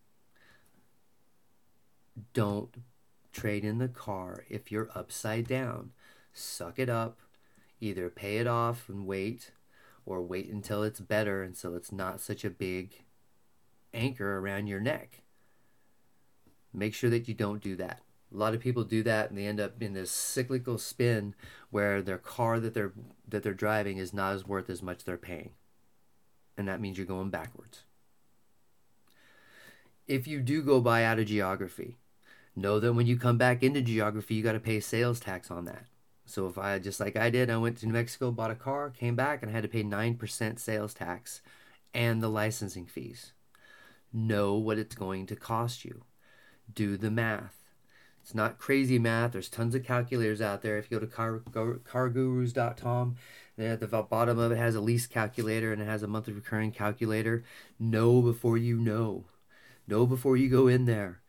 Don't 2.35 2.77
trade 3.33 3.65
in 3.65 3.79
the 3.79 3.89
car 3.89 4.45
if 4.49 4.71
you're 4.71 4.91
upside 4.95 5.47
down. 5.47 5.91
Suck 6.33 6.79
it 6.79 6.89
up. 6.89 7.19
Either 7.81 8.09
pay 8.09 8.37
it 8.37 8.47
off 8.47 8.89
and 8.89 9.07
wait 9.07 9.51
or 10.07 10.23
wait 10.23 10.49
until 10.51 10.83
it's 10.83 11.01
better 11.01 11.43
and 11.43 11.57
so 11.57 11.75
it's 11.75 11.93
not 11.93 12.21
such 12.21 12.45
a 12.45 12.51
big 12.51 13.03
anchor 13.93 14.39
around 14.39 14.67
your 14.67 14.81
neck. 14.81 15.23
Make 16.73 16.95
sure 16.95 17.11
that 17.11 17.29
you 17.29 17.35
don't 17.35 17.63
do 17.63 17.77
that. 17.77 18.01
A 18.33 18.37
lot 18.37 18.55
of 18.55 18.61
people 18.61 18.85
do 18.85 19.03
that 19.03 19.29
and 19.29 19.39
they 19.39 19.47
end 19.47 19.61
up 19.61 19.83
in 19.83 19.93
this 19.93 20.11
cyclical 20.11 20.79
spin 20.79 21.35
where 21.71 22.01
their 22.01 22.19
car 22.19 22.59
that 22.61 22.73
they're 22.73 22.93
that 23.29 23.43
they're 23.43 23.53
driving 23.53 23.99
is 23.99 24.15
not 24.15 24.35
as 24.35 24.47
worth 24.47 24.71
as 24.71 24.83
much 24.83 25.05
they're 25.05 25.17
paying. 25.19 25.51
And 26.57 26.67
that 26.69 26.81
means 26.81 26.97
you're 26.97 27.07
going 27.07 27.31
backwards. 27.31 27.85
If 30.07 30.27
you 30.27 30.41
do 30.41 30.63
go 30.63 30.81
buy 30.81 31.05
out 31.05 31.19
of 31.19 31.27
geography, 31.27 31.99
know 32.55 32.81
that 32.81 32.93
when 32.93 33.07
you 33.07 33.17
come 33.17 33.39
back 33.39 33.63
into 33.63 33.81
geography, 33.81 34.35
you 34.35 34.43
got 34.43 34.53
to 34.53 34.61
pay 34.61 34.81
sales 34.81 35.21
tax 35.21 35.51
on 35.51 35.65
that. 35.65 35.87
So 36.25 36.47
if 36.47 36.59
I 36.59 36.79
just 36.79 37.01
like 37.01 37.17
I 37.17 37.31
did, 37.31 37.51
I 37.51 37.57
went 37.57 37.79
to 37.79 37.87
New 37.87 37.93
Mexico, 37.93 38.31
bought 38.31 38.51
a 38.51 38.55
car, 38.55 38.91
came 38.91 39.17
back, 39.17 39.43
and 39.43 39.51
I 39.51 39.55
had 39.55 39.65
to 39.65 39.69
pay 39.69 39.83
nine 39.83 40.17
percent 40.17 40.61
sales 40.61 40.95
tax 40.95 41.43
and 41.95 42.23
the 42.23 42.29
licensing 42.29 42.87
fees. 42.87 43.33
Know 44.13 44.55
what 44.55 44.79
it's 44.79 44.95
going 44.95 45.27
to 45.27 45.37
cost 45.37 45.85
you. 45.85 46.05
Do 46.73 46.97
the 46.97 47.11
math. 47.11 47.57
It's 48.23 48.35
not 48.35 48.59
crazy 48.59 48.99
math. 48.99 49.33
There's 49.33 49.49
tons 49.49 49.75
of 49.75 49.85
calculators 49.85 50.41
out 50.41 50.63
there. 50.63 50.79
If 50.79 50.91
you 50.91 51.01
go 51.01 51.05
to 51.05 51.11
car, 51.11 51.43
cargurus.com, 51.85 53.17
then 53.57 53.73
at 53.73 53.81
the 53.81 53.87
bottom 53.87 54.39
of 54.39 54.53
it 54.53 54.59
has 54.59 54.77
a 54.77 54.81
lease 54.81 55.07
calculator 55.07 55.73
and 55.73 55.83
it 55.83 55.87
has 55.87 56.03
a 56.03 56.07
monthly 56.07 56.33
recurring 56.33 56.71
calculator. 56.71 57.43
Know 57.81 58.23
before 58.23 58.57
you 58.57 58.77
know. 58.77 59.25
Know 59.89 60.07
before 60.07 60.37
you 60.37 60.49
go 60.49 60.69
in 60.69 60.85
there. 60.85 61.21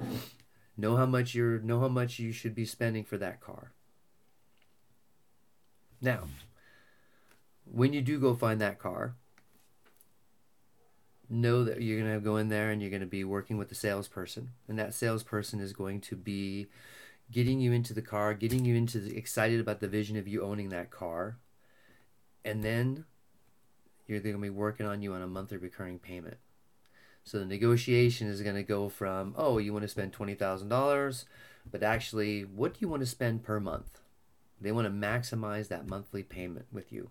Know 0.76 0.96
how 0.96 1.06
much 1.06 1.36
you're 1.36 1.60
know 1.60 1.80
how 1.80 1.88
much 1.88 2.20
you 2.20 2.32
should 2.32 2.56
be 2.56 2.66
spending 2.66 3.04
for 3.04 3.18
that 3.18 3.40
car. 3.40 3.72
Now, 6.02 6.28
when 7.66 7.94
you 7.94 8.02
do 8.02 8.20
go 8.20 8.34
find 8.34 8.60
that 8.60 8.80
car, 8.80 9.16
know 11.30 11.64
that 11.64 11.82
you're 11.82 12.00
going 12.00 12.14
to 12.14 12.20
go 12.20 12.38
in 12.38 12.50
there 12.50 12.72
and 12.72 12.82
you're 12.82 12.92
going 12.92 13.02
to 13.02 13.08
be 13.08 13.24
working 13.24 13.58
with 13.58 13.70
the 13.70 13.76
salesperson 13.76 14.52
and 14.68 14.78
that 14.78 14.94
salesperson 14.94 15.60
is 15.60 15.74
going 15.74 16.00
to 16.02 16.16
be 16.16 16.68
getting 17.32 17.60
you 17.60 17.72
into 17.72 17.94
the 17.94 18.02
car 18.02 18.34
getting 18.34 18.66
you 18.66 18.76
into 18.76 19.00
the, 19.00 19.18
excited 19.18 19.60
about 19.60 19.80
the 19.80 19.88
vision 19.88 20.18
of 20.18 20.28
you 20.28 20.44
owning 20.44 20.70
that 20.70 20.92
car 20.92 21.38
and 22.46 22.64
then 22.64 23.06
you're 24.06 24.20
going 24.20 24.36
to 24.36 24.42
be 24.42 24.50
working 24.50 24.86
on 24.86 25.02
you 25.02 25.14
on 25.14 25.22
a 25.22 25.28
monthly 25.28 25.58
recurring 25.58 25.98
payment 25.98 26.38
so 27.24 27.40
the 27.40 27.46
negotiation 27.46 28.28
is 28.28 28.42
going 28.42 28.56
to 28.56 28.64
go 28.64 28.90
from 28.90 29.34
oh 29.38 29.58
you 29.58 29.74
want 29.74 29.84
to 29.84 29.88
spend 29.88 30.14
$20000 30.14 31.26
but 31.70 31.84
actually 31.84 32.42
what 32.42 32.74
do 32.74 32.80
you 32.82 32.88
want 32.88 33.02
to 33.02 33.08
spend 33.08 33.44
per 33.44 33.60
month 33.60 34.00
they 34.60 34.72
want 34.72 34.86
to 34.86 34.92
maximize 34.92 35.68
that 35.68 35.88
monthly 35.88 36.24
payment 36.24 36.66
with 36.72 36.92
you 36.92 37.10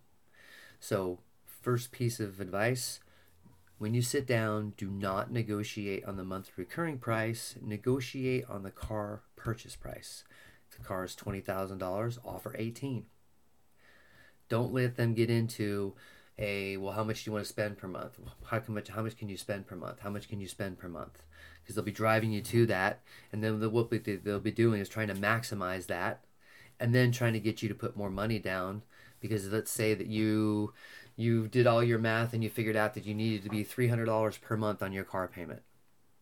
so 0.80 1.20
first 1.44 1.92
piece 1.92 2.20
of 2.20 2.40
advice 2.40 3.00
when 3.82 3.94
you 3.94 4.02
sit 4.02 4.28
down, 4.28 4.74
do 4.76 4.88
not 4.88 5.32
negotiate 5.32 6.04
on 6.04 6.16
the 6.16 6.22
monthly 6.22 6.52
recurring 6.56 6.98
price, 6.98 7.56
negotiate 7.60 8.44
on 8.48 8.62
the 8.62 8.70
car 8.70 9.22
purchase 9.34 9.74
price. 9.74 10.22
If 10.70 10.78
the 10.78 10.84
car 10.84 11.02
is 11.02 11.16
$20,000, 11.16 12.18
offer 12.24 12.54
18. 12.56 13.06
Don't 14.48 14.72
let 14.72 14.94
them 14.94 15.14
get 15.14 15.30
into 15.30 15.96
a 16.38 16.76
well 16.78 16.92
how 16.92 17.04
much 17.04 17.24
do 17.24 17.28
you 17.28 17.32
want 17.32 17.44
to 17.44 17.48
spend 17.48 17.78
per 17.78 17.88
month? 17.88 18.18
How 18.46 18.62
much 18.68 18.88
how 18.88 19.02
much 19.02 19.16
can 19.16 19.28
you 19.28 19.36
spend 19.36 19.66
per 19.66 19.76
month? 19.76 20.00
How 20.00 20.10
much 20.10 20.28
can 20.28 20.40
you 20.40 20.48
spend 20.48 20.78
per 20.78 20.88
month? 20.88 21.22
Because 21.62 21.74
they'll 21.74 21.84
be 21.84 21.92
driving 21.92 22.32
you 22.32 22.40
to 22.42 22.66
that 22.66 23.00
and 23.32 23.42
then 23.42 23.60
what 23.72 23.90
they'll 23.90 24.40
be 24.40 24.50
doing 24.50 24.80
is 24.80 24.88
trying 24.88 25.08
to 25.08 25.14
maximize 25.14 25.86
that 25.86 26.24
and 26.80 26.94
then 26.94 27.12
trying 27.12 27.32
to 27.32 27.40
get 27.40 27.62
you 27.62 27.68
to 27.68 27.74
put 27.74 27.96
more 27.96 28.10
money 28.10 28.38
down 28.38 28.82
because 29.20 29.48
let's 29.48 29.70
say 29.70 29.94
that 29.94 30.08
you 30.08 30.72
you 31.16 31.46
did 31.46 31.66
all 31.66 31.84
your 31.84 31.98
math 31.98 32.32
and 32.32 32.42
you 32.42 32.50
figured 32.50 32.76
out 32.76 32.94
that 32.94 33.06
you 33.06 33.14
needed 33.14 33.42
to 33.44 33.50
be 33.50 33.64
$300 33.64 34.40
per 34.40 34.56
month 34.56 34.82
on 34.82 34.92
your 34.92 35.04
car 35.04 35.28
payment. 35.28 35.62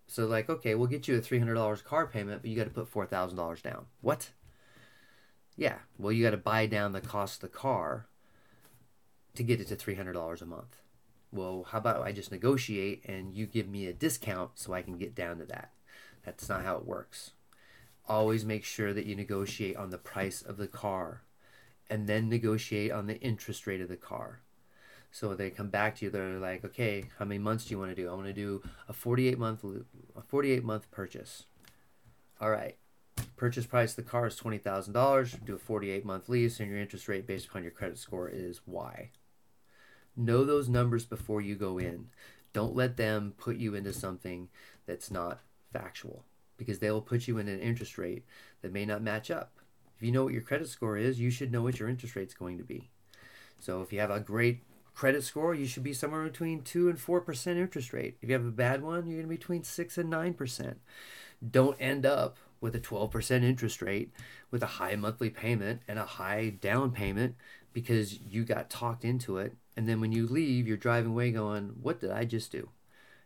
So 0.06 0.26
like, 0.26 0.50
okay, 0.50 0.74
we'll 0.74 0.88
get 0.88 1.06
you 1.06 1.16
a 1.16 1.20
$300 1.20 1.84
car 1.84 2.06
payment, 2.06 2.42
but 2.42 2.50
you 2.50 2.56
got 2.56 2.64
to 2.64 2.70
put 2.70 2.92
$4,000 2.92 3.62
down. 3.62 3.86
What? 4.00 4.30
Yeah, 5.56 5.78
well, 5.96 6.12
you 6.12 6.24
got 6.24 6.32
to 6.32 6.36
buy 6.36 6.66
down 6.66 6.92
the 6.92 7.00
cost 7.00 7.36
of 7.36 7.50
the 7.50 7.56
car 7.56 8.06
to 9.40 9.44
get 9.44 9.58
it 9.58 9.68
to 9.68 9.76
$300 9.76 10.42
a 10.42 10.46
month. 10.46 10.82
Well, 11.32 11.66
how 11.70 11.78
about 11.78 12.02
I 12.02 12.12
just 12.12 12.30
negotiate 12.30 13.02
and 13.06 13.34
you 13.34 13.46
give 13.46 13.68
me 13.68 13.86
a 13.86 13.92
discount 13.94 14.50
so 14.56 14.74
I 14.74 14.82
can 14.82 14.98
get 14.98 15.14
down 15.14 15.38
to 15.38 15.46
that? 15.46 15.70
That's 16.24 16.46
not 16.46 16.62
how 16.62 16.76
it 16.76 16.84
works. 16.84 17.30
Always 18.06 18.44
make 18.44 18.64
sure 18.64 18.92
that 18.92 19.06
you 19.06 19.16
negotiate 19.16 19.76
on 19.76 19.88
the 19.88 19.96
price 19.96 20.42
of 20.42 20.58
the 20.58 20.66
car 20.66 21.22
and 21.88 22.06
then 22.06 22.28
negotiate 22.28 22.92
on 22.92 23.06
the 23.06 23.18
interest 23.20 23.66
rate 23.66 23.80
of 23.80 23.88
the 23.88 23.96
car. 23.96 24.40
So 25.10 25.34
they 25.34 25.48
come 25.48 25.70
back 25.70 25.96
to 25.96 26.04
you. 26.04 26.10
They're 26.10 26.38
like, 26.38 26.62
okay, 26.66 27.06
how 27.18 27.24
many 27.24 27.38
months 27.38 27.64
do 27.64 27.72
you 27.72 27.78
want 27.78 27.96
to 27.96 28.02
do? 28.02 28.10
I 28.10 28.14
want 28.14 28.26
to 28.26 28.34
do 28.34 28.62
a 28.88 28.92
48 28.92 29.38
month 29.38 29.64
a 29.64 30.20
48 30.20 30.62
month 30.62 30.90
purchase. 30.90 31.44
All 32.42 32.50
right. 32.50 32.76
Purchase 33.36 33.64
price 33.64 33.92
of 33.96 34.04
the 34.04 34.10
car 34.10 34.26
is 34.26 34.36
twenty 34.36 34.58
thousand 34.58 34.92
dollars. 34.92 35.32
Do 35.32 35.54
a 35.54 35.58
48 35.58 36.04
month 36.04 36.28
lease, 36.28 36.60
and 36.60 36.68
your 36.70 36.78
interest 36.78 37.08
rate 37.08 37.26
based 37.26 37.46
upon 37.46 37.62
your 37.62 37.72
credit 37.72 37.98
score 37.98 38.28
is 38.28 38.60
Y. 38.66 39.10
Know 40.16 40.44
those 40.44 40.68
numbers 40.68 41.04
before 41.04 41.40
you 41.40 41.54
go 41.54 41.78
in. 41.78 42.08
Don't 42.52 42.74
let 42.74 42.96
them 42.96 43.34
put 43.38 43.56
you 43.56 43.74
into 43.74 43.92
something 43.92 44.48
that's 44.86 45.10
not 45.10 45.40
factual 45.72 46.24
because 46.56 46.80
they 46.80 46.90
will 46.90 47.00
put 47.00 47.28
you 47.28 47.38
in 47.38 47.48
an 47.48 47.60
interest 47.60 47.96
rate 47.96 48.24
that 48.62 48.72
may 48.72 48.84
not 48.84 49.02
match 49.02 49.30
up. 49.30 49.52
If 49.96 50.02
you 50.02 50.12
know 50.12 50.24
what 50.24 50.32
your 50.32 50.42
credit 50.42 50.68
score 50.68 50.96
is, 50.96 51.20
you 51.20 51.30
should 51.30 51.52
know 51.52 51.62
what 51.62 51.78
your 51.78 51.88
interest 51.88 52.16
rate 52.16 52.28
is 52.28 52.34
going 52.34 52.58
to 52.58 52.64
be. 52.64 52.90
So 53.58 53.82
if 53.82 53.92
you 53.92 54.00
have 54.00 54.10
a 54.10 54.20
great 54.20 54.62
credit 54.94 55.24
score, 55.24 55.54
you 55.54 55.66
should 55.66 55.82
be 55.82 55.92
somewhere 55.92 56.24
between 56.24 56.62
2 56.62 56.88
and 56.88 56.98
4% 56.98 57.56
interest 57.56 57.92
rate. 57.92 58.16
If 58.20 58.28
you 58.28 58.34
have 58.34 58.44
a 58.44 58.50
bad 58.50 58.82
one, 58.82 59.06
you're 59.06 59.16
going 59.16 59.22
to 59.22 59.28
be 59.28 59.36
between 59.36 59.62
6 59.62 59.98
and 59.98 60.12
9%. 60.12 60.74
Don't 61.50 61.76
end 61.80 62.04
up 62.04 62.36
with 62.60 62.74
a 62.74 62.80
12% 62.80 63.42
interest 63.42 63.80
rate 63.80 64.10
with 64.50 64.62
a 64.62 64.66
high 64.66 64.96
monthly 64.96 65.30
payment 65.30 65.80
and 65.88 65.98
a 65.98 66.04
high 66.04 66.50
down 66.60 66.90
payment 66.90 67.34
because 67.72 68.18
you 68.20 68.44
got 68.44 68.68
talked 68.68 69.04
into 69.04 69.38
it. 69.38 69.54
And 69.76 69.88
then 69.88 70.00
when 70.00 70.12
you 70.12 70.26
leave, 70.26 70.66
you're 70.66 70.76
driving 70.76 71.12
away 71.12 71.30
going, 71.30 71.76
What 71.80 72.00
did 72.00 72.10
I 72.10 72.24
just 72.24 72.52
do? 72.52 72.68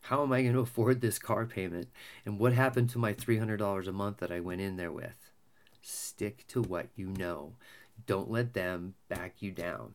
How 0.02 0.22
am 0.22 0.32
I 0.32 0.42
going 0.42 0.54
to 0.54 0.60
afford 0.60 1.00
this 1.00 1.18
car 1.18 1.46
payment? 1.46 1.88
And 2.24 2.38
what 2.38 2.52
happened 2.52 2.90
to 2.90 2.98
my 2.98 3.14
$300 3.14 3.86
a 3.86 3.92
month 3.92 4.18
that 4.18 4.32
I 4.32 4.40
went 4.40 4.60
in 4.60 4.76
there 4.76 4.92
with? 4.92 5.30
Stick 5.82 6.44
to 6.48 6.62
what 6.62 6.88
you 6.96 7.08
know. 7.08 7.54
Don't 8.06 8.30
let 8.30 8.54
them 8.54 8.94
back 9.08 9.36
you 9.40 9.50
down. 9.50 9.94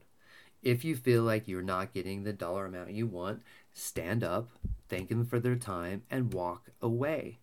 If 0.62 0.84
you 0.84 0.96
feel 0.96 1.24
like 1.24 1.48
you're 1.48 1.62
not 1.62 1.94
getting 1.94 2.24
the 2.24 2.34
dollar 2.34 2.66
amount 2.66 2.92
you 2.92 3.08
want, 3.08 3.42
stand 3.74 4.24
up, 4.24 4.50
thank 4.90 5.10
them 5.10 5.26
for 5.26 5.40
their 5.40 5.56
time, 5.56 6.04
and 6.12 6.34
walk 6.34 6.72
away. 6.82 7.40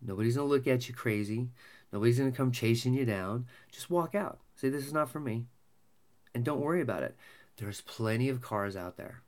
Nobody's 0.00 0.36
going 0.36 0.48
to 0.48 0.54
look 0.54 0.66
at 0.66 0.88
you 0.88 0.94
crazy. 0.94 1.48
Nobody's 1.92 2.18
going 2.18 2.30
to 2.30 2.36
come 2.36 2.52
chasing 2.52 2.94
you 2.94 3.04
down. 3.04 3.46
Just 3.72 3.90
walk 3.90 4.14
out. 4.14 4.38
Say, 4.54 4.68
This 4.68 4.86
is 4.86 4.92
not 4.92 5.10
for 5.10 5.20
me. 5.20 5.46
And 6.34 6.44
don't 6.44 6.60
worry 6.60 6.80
about 6.80 7.02
it. 7.02 7.16
There's 7.58 7.80
plenty 7.80 8.28
of 8.28 8.40
cars 8.40 8.76
out 8.76 8.96
there. 8.96 9.22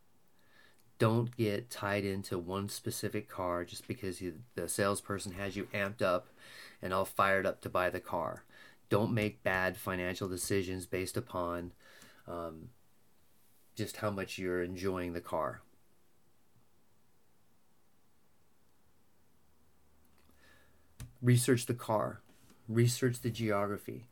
Don't 0.99 1.37
get 1.37 1.69
tied 1.69 2.05
into 2.05 2.39
one 2.39 2.69
specific 2.69 3.29
car 3.29 3.65
just 3.65 3.89
because 3.89 4.21
you, 4.21 4.35
the 4.55 4.69
salesperson 4.69 5.33
has 5.33 5.57
you 5.57 5.65
amped 5.75 6.01
up 6.01 6.29
and 6.81 6.95
all 6.95 7.05
fired 7.05 7.45
up 7.45 7.61
to 7.63 7.69
buy 7.69 7.91
the 7.91 8.01
car. 8.01 8.45
Don't 8.89 9.13
make 9.13 9.43
bad 9.43 9.77
financial 9.77 10.29
decisions 10.29 10.87
based 10.87 11.17
upon 11.17 11.73
um, 12.29 12.69
just 13.75 13.97
how 13.97 14.11
much 14.11 14.39
you're 14.39 14.63
enjoying 14.63 15.13
the 15.13 15.21
car. 15.21 15.63
Research 21.21 21.67
the 21.67 21.75
car, 21.75 22.21
research 22.69 23.21
the 23.21 23.31
geography. 23.31 24.07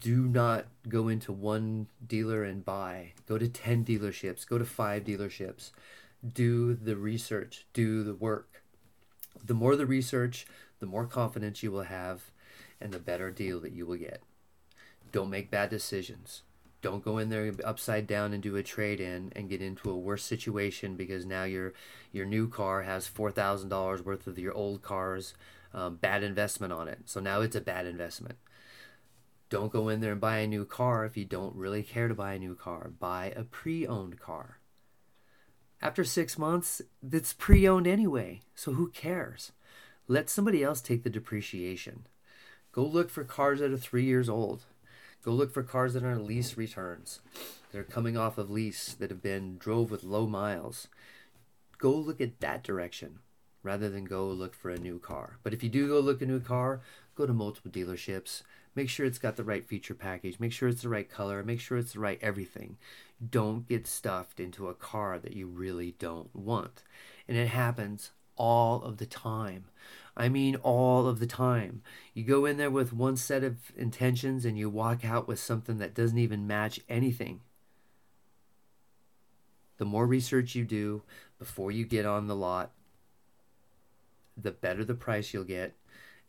Do 0.00 0.28
not 0.28 0.66
go 0.88 1.08
into 1.08 1.32
one 1.32 1.88
dealer 2.06 2.44
and 2.44 2.64
buy. 2.64 3.12
Go 3.26 3.36
to 3.38 3.48
10 3.48 3.84
dealerships, 3.84 4.46
go 4.46 4.58
to 4.58 4.64
five 4.64 5.04
dealerships. 5.04 5.70
Do 6.34 6.74
the 6.74 6.96
research, 6.96 7.66
do 7.72 8.02
the 8.02 8.14
work. 8.14 8.62
The 9.44 9.54
more 9.54 9.76
the 9.76 9.86
research, 9.86 10.46
the 10.80 10.86
more 10.86 11.06
confidence 11.06 11.62
you 11.62 11.70
will 11.70 11.82
have, 11.82 12.30
and 12.80 12.92
the 12.92 12.98
better 12.98 13.30
deal 13.30 13.60
that 13.60 13.72
you 13.72 13.86
will 13.86 13.96
get. 13.96 14.22
Don't 15.10 15.30
make 15.30 15.50
bad 15.50 15.70
decisions 15.70 16.42
don't 16.80 17.04
go 17.04 17.18
in 17.18 17.28
there 17.28 17.52
upside 17.64 18.06
down 18.06 18.32
and 18.32 18.42
do 18.42 18.56
a 18.56 18.62
trade 18.62 19.00
in 19.00 19.32
and 19.34 19.48
get 19.48 19.60
into 19.60 19.90
a 19.90 19.96
worse 19.96 20.24
situation 20.24 20.94
because 20.94 21.26
now 21.26 21.44
your 21.44 21.72
your 22.12 22.24
new 22.24 22.48
car 22.48 22.82
has 22.82 23.06
four 23.06 23.30
thousand 23.30 23.68
dollars 23.68 24.04
worth 24.04 24.26
of 24.26 24.38
your 24.38 24.54
old 24.54 24.82
car's 24.82 25.34
um, 25.74 25.96
bad 25.96 26.22
investment 26.22 26.72
on 26.72 26.88
it. 26.88 27.00
So 27.04 27.20
now 27.20 27.40
it's 27.40 27.56
a 27.56 27.60
bad 27.60 27.86
investment. 27.86 28.38
Don't 29.50 29.72
go 29.72 29.88
in 29.88 30.00
there 30.00 30.12
and 30.12 30.20
buy 30.20 30.38
a 30.38 30.46
new 30.46 30.64
car 30.64 31.04
if 31.04 31.16
you 31.16 31.24
don't 31.24 31.56
really 31.56 31.82
care 31.82 32.08
to 32.08 32.14
buy 32.14 32.34
a 32.34 32.38
new 32.38 32.54
car. 32.54 32.90
Buy 32.98 33.32
a 33.34 33.44
pre-owned 33.44 34.20
car. 34.20 34.58
After 35.80 36.04
six 36.04 36.36
months, 36.36 36.82
it's 37.12 37.32
pre-owned 37.32 37.86
anyway, 37.86 38.40
so 38.54 38.72
who 38.72 38.88
cares? 38.88 39.52
Let 40.06 40.28
somebody 40.28 40.62
else 40.62 40.80
take 40.80 41.02
the 41.02 41.10
depreciation. 41.10 42.06
Go 42.72 42.84
look 42.84 43.10
for 43.10 43.24
cars 43.24 43.60
that 43.60 43.72
are 43.72 43.78
three 43.78 44.04
years 44.04 44.28
old 44.28 44.64
Go 45.24 45.32
look 45.32 45.52
for 45.52 45.62
cars 45.62 45.94
that 45.94 46.04
are 46.04 46.18
lease 46.18 46.56
returns. 46.56 47.20
They're 47.72 47.82
coming 47.82 48.16
off 48.16 48.38
of 48.38 48.50
lease 48.50 48.94
that 48.94 49.10
have 49.10 49.22
been 49.22 49.58
drove 49.58 49.90
with 49.90 50.04
low 50.04 50.26
miles. 50.26 50.88
Go 51.76 51.92
look 51.92 52.20
at 52.20 52.40
that 52.40 52.62
direction 52.62 53.18
rather 53.62 53.90
than 53.90 54.04
go 54.04 54.28
look 54.28 54.54
for 54.54 54.70
a 54.70 54.78
new 54.78 54.98
car. 54.98 55.38
But 55.42 55.52
if 55.52 55.62
you 55.62 55.68
do 55.68 55.88
go 55.88 55.98
look 55.98 56.22
a 56.22 56.26
new 56.26 56.40
car, 56.40 56.80
go 57.16 57.26
to 57.26 57.32
multiple 57.32 57.70
dealerships. 57.70 58.42
Make 58.74 58.88
sure 58.88 59.06
it's 59.06 59.18
got 59.18 59.36
the 59.36 59.44
right 59.44 59.66
feature 59.66 59.94
package. 59.94 60.38
Make 60.38 60.52
sure 60.52 60.68
it's 60.68 60.82
the 60.82 60.88
right 60.88 61.08
color. 61.08 61.42
Make 61.42 61.60
sure 61.60 61.78
it's 61.78 61.94
the 61.94 62.00
right 62.00 62.18
everything. 62.22 62.76
Don't 63.30 63.66
get 63.68 63.86
stuffed 63.86 64.38
into 64.38 64.68
a 64.68 64.74
car 64.74 65.18
that 65.18 65.34
you 65.34 65.46
really 65.46 65.94
don't 65.98 66.34
want. 66.34 66.82
And 67.26 67.36
it 67.36 67.48
happens 67.48 68.12
all 68.36 68.82
of 68.82 68.98
the 68.98 69.06
time. 69.06 69.64
I 70.16 70.28
mean, 70.28 70.56
all 70.56 71.06
of 71.06 71.20
the 71.20 71.26
time. 71.26 71.82
You 72.14 72.24
go 72.24 72.44
in 72.44 72.56
there 72.56 72.70
with 72.70 72.92
one 72.92 73.16
set 73.16 73.44
of 73.44 73.72
intentions 73.76 74.44
and 74.44 74.58
you 74.58 74.68
walk 74.68 75.04
out 75.04 75.28
with 75.28 75.38
something 75.38 75.78
that 75.78 75.94
doesn't 75.94 76.18
even 76.18 76.46
match 76.46 76.80
anything. 76.88 77.40
The 79.76 79.84
more 79.84 80.06
research 80.06 80.56
you 80.56 80.64
do 80.64 81.02
before 81.38 81.70
you 81.70 81.84
get 81.84 82.04
on 82.04 82.26
the 82.26 82.34
lot, 82.34 82.72
the 84.36 84.50
better 84.50 84.84
the 84.84 84.94
price 84.94 85.32
you'll 85.32 85.44
get, 85.44 85.74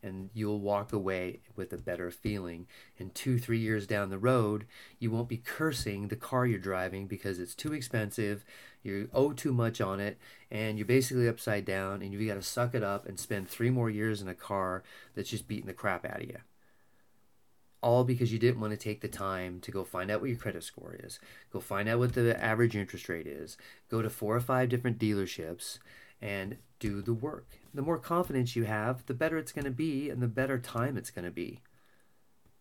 and 0.02 0.30
you'll 0.32 0.60
walk 0.60 0.92
away 0.92 1.40
with 1.56 1.72
a 1.72 1.78
better 1.78 2.10
feeling. 2.10 2.66
And 2.98 3.14
two, 3.14 3.38
three 3.38 3.58
years 3.58 3.86
down 3.86 4.10
the 4.10 4.18
road, 4.18 4.66
you 4.98 5.10
won't 5.10 5.28
be 5.28 5.36
cursing 5.36 6.08
the 6.08 6.16
car 6.16 6.46
you're 6.46 6.58
driving 6.58 7.06
because 7.06 7.38
it's 7.38 7.54
too 7.54 7.72
expensive, 7.72 8.44
you 8.82 9.08
owe 9.12 9.32
too 9.32 9.52
much 9.52 9.80
on 9.80 10.00
it, 10.00 10.18
and 10.50 10.78
you're 10.78 10.86
basically 10.86 11.28
upside 11.28 11.64
down, 11.64 12.02
and 12.02 12.12
you've 12.12 12.26
got 12.26 12.34
to 12.34 12.42
suck 12.42 12.74
it 12.74 12.82
up 12.82 13.06
and 13.06 13.18
spend 13.18 13.48
three 13.48 13.70
more 13.70 13.90
years 13.90 14.22
in 14.22 14.28
a 14.28 14.34
car 14.34 14.82
that's 15.14 15.30
just 15.30 15.48
beating 15.48 15.66
the 15.66 15.74
crap 15.74 16.04
out 16.04 16.22
of 16.22 16.28
you. 16.28 16.38
All 17.82 18.04
because 18.04 18.32
you 18.32 18.38
didn't 18.38 18.60
want 18.60 18.72
to 18.72 18.76
take 18.76 19.00
the 19.00 19.08
time 19.08 19.58
to 19.60 19.70
go 19.70 19.84
find 19.84 20.10
out 20.10 20.20
what 20.20 20.28
your 20.28 20.38
credit 20.38 20.64
score 20.64 20.96
is, 21.02 21.18
go 21.50 21.60
find 21.60 21.88
out 21.88 21.98
what 21.98 22.12
the 22.12 22.42
average 22.42 22.76
interest 22.76 23.08
rate 23.08 23.26
is, 23.26 23.56
go 23.90 24.02
to 24.02 24.10
four 24.10 24.36
or 24.36 24.40
five 24.40 24.68
different 24.68 24.98
dealerships, 24.98 25.78
and 26.20 26.56
do 26.78 27.02
the 27.02 27.14
work. 27.14 27.58
The 27.72 27.82
more 27.82 27.98
confidence 27.98 28.56
you 28.56 28.64
have, 28.64 29.06
the 29.06 29.14
better 29.14 29.38
it's 29.38 29.52
going 29.52 29.64
to 29.64 29.70
be 29.70 30.10
and 30.10 30.22
the 30.22 30.28
better 30.28 30.58
time 30.58 30.96
it's 30.96 31.10
going 31.10 31.24
to 31.24 31.30
be. 31.30 31.60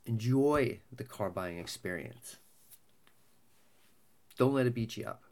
Enjoy 0.05 0.79
the 0.95 1.03
car 1.03 1.29
buying 1.29 1.57
experience. 1.57 2.37
Don't 4.37 4.53
let 4.53 4.65
it 4.65 4.73
beat 4.73 4.97
you 4.97 5.05
up. 5.05 5.23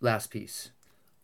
Last 0.00 0.30
piece. 0.30 0.70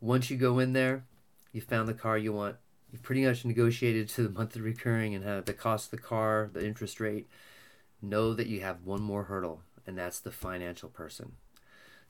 Once 0.00 0.30
you 0.30 0.38
go 0.38 0.58
in 0.58 0.72
there, 0.72 1.04
you 1.52 1.60
found 1.60 1.86
the 1.86 1.92
car 1.92 2.16
you 2.16 2.32
want, 2.32 2.56
you've 2.90 3.02
pretty 3.02 3.24
much 3.24 3.44
negotiated 3.44 4.08
to 4.10 4.22
the 4.22 4.30
monthly 4.30 4.62
recurring 4.62 5.14
and 5.14 5.24
have 5.24 5.44
the 5.44 5.52
cost 5.52 5.86
of 5.86 5.90
the 5.92 6.04
car, 6.04 6.50
the 6.52 6.64
interest 6.64 7.00
rate. 7.00 7.28
Know 8.02 8.34
that 8.34 8.46
you 8.46 8.60
have 8.60 8.84
one 8.84 9.02
more 9.02 9.24
hurdle, 9.24 9.62
and 9.86 9.96
that's 9.96 10.20
the 10.20 10.30
financial 10.30 10.88
person. 10.88 11.32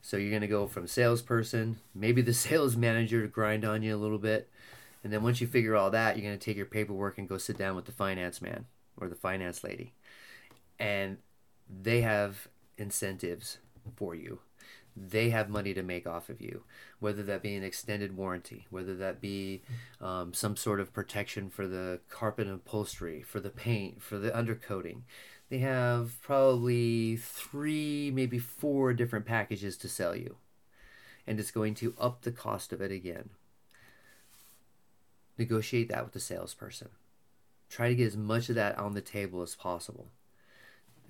So 0.01 0.17
you're 0.17 0.29
going 0.29 0.41
to 0.41 0.47
go 0.47 0.67
from 0.67 0.87
salesperson, 0.87 1.79
maybe 1.93 2.21
the 2.21 2.33
sales 2.47 2.75
manager 2.75 3.21
to 3.21 3.27
grind 3.27 3.65
on 3.65 3.83
you 3.83 3.95
a 3.95 3.97
little 3.97 4.17
bit. 4.17 4.49
And 5.03 5.11
then 5.11 5.23
once 5.23 5.41
you 5.41 5.47
figure 5.47 5.75
all 5.75 5.91
that, 5.91 6.15
you're 6.15 6.25
going 6.25 6.37
to 6.37 6.43
take 6.43 6.57
your 6.57 6.65
paperwork 6.65 7.17
and 7.17 7.27
go 7.27 7.37
sit 7.37 7.57
down 7.57 7.75
with 7.75 7.85
the 7.85 7.91
finance 7.91 8.41
man 8.41 8.65
or 8.97 9.09
the 9.09 9.15
finance 9.15 9.63
lady. 9.63 9.93
And 10.79 11.17
they 11.69 12.01
have 12.01 12.47
incentives 12.77 13.57
for 13.95 14.15
you 14.15 14.39
they 14.95 15.29
have 15.29 15.49
money 15.49 15.73
to 15.73 15.83
make 15.83 16.05
off 16.05 16.29
of 16.29 16.41
you, 16.41 16.63
whether 16.99 17.23
that 17.23 17.41
be 17.41 17.55
an 17.55 17.63
extended 17.63 18.15
warranty, 18.15 18.67
whether 18.69 18.95
that 18.95 19.21
be 19.21 19.61
um, 19.99 20.33
some 20.33 20.55
sort 20.55 20.79
of 20.79 20.93
protection 20.93 21.49
for 21.49 21.67
the 21.67 21.99
carpet 22.09 22.47
and 22.47 22.55
upholstery, 22.55 23.21
for 23.21 23.39
the 23.39 23.49
paint, 23.49 24.01
for 24.01 24.17
the 24.17 24.31
undercoating. 24.31 25.01
They 25.49 25.59
have 25.59 26.21
probably 26.21 27.17
three, 27.17 28.11
maybe 28.13 28.39
four 28.39 28.93
different 28.93 29.25
packages 29.25 29.77
to 29.77 29.89
sell 29.89 30.15
you, 30.15 30.37
and 31.25 31.39
it's 31.39 31.51
going 31.51 31.75
to 31.75 31.93
up 31.99 32.21
the 32.21 32.31
cost 32.31 32.71
of 32.73 32.81
it 32.81 32.91
again. 32.91 33.29
Negotiate 35.37 35.89
that 35.89 36.03
with 36.03 36.13
the 36.13 36.19
salesperson. 36.19 36.89
Try 37.69 37.89
to 37.89 37.95
get 37.95 38.07
as 38.07 38.17
much 38.17 38.49
of 38.49 38.55
that 38.55 38.77
on 38.77 38.93
the 38.93 39.01
table 39.01 39.41
as 39.41 39.55
possible. 39.55 40.07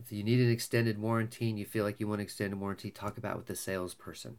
If 0.03 0.11
you 0.11 0.23
need 0.23 0.39
an 0.39 0.51
extended 0.51 0.99
warranty 0.99 1.49
and 1.49 1.59
you 1.59 1.65
feel 1.65 1.85
like 1.85 1.99
you 1.99 2.07
want 2.07 2.21
an 2.21 2.25
extended 2.25 2.59
warranty, 2.59 2.89
talk 2.89 3.17
about 3.17 3.37
with 3.37 3.45
the 3.45 3.55
salesperson. 3.55 4.37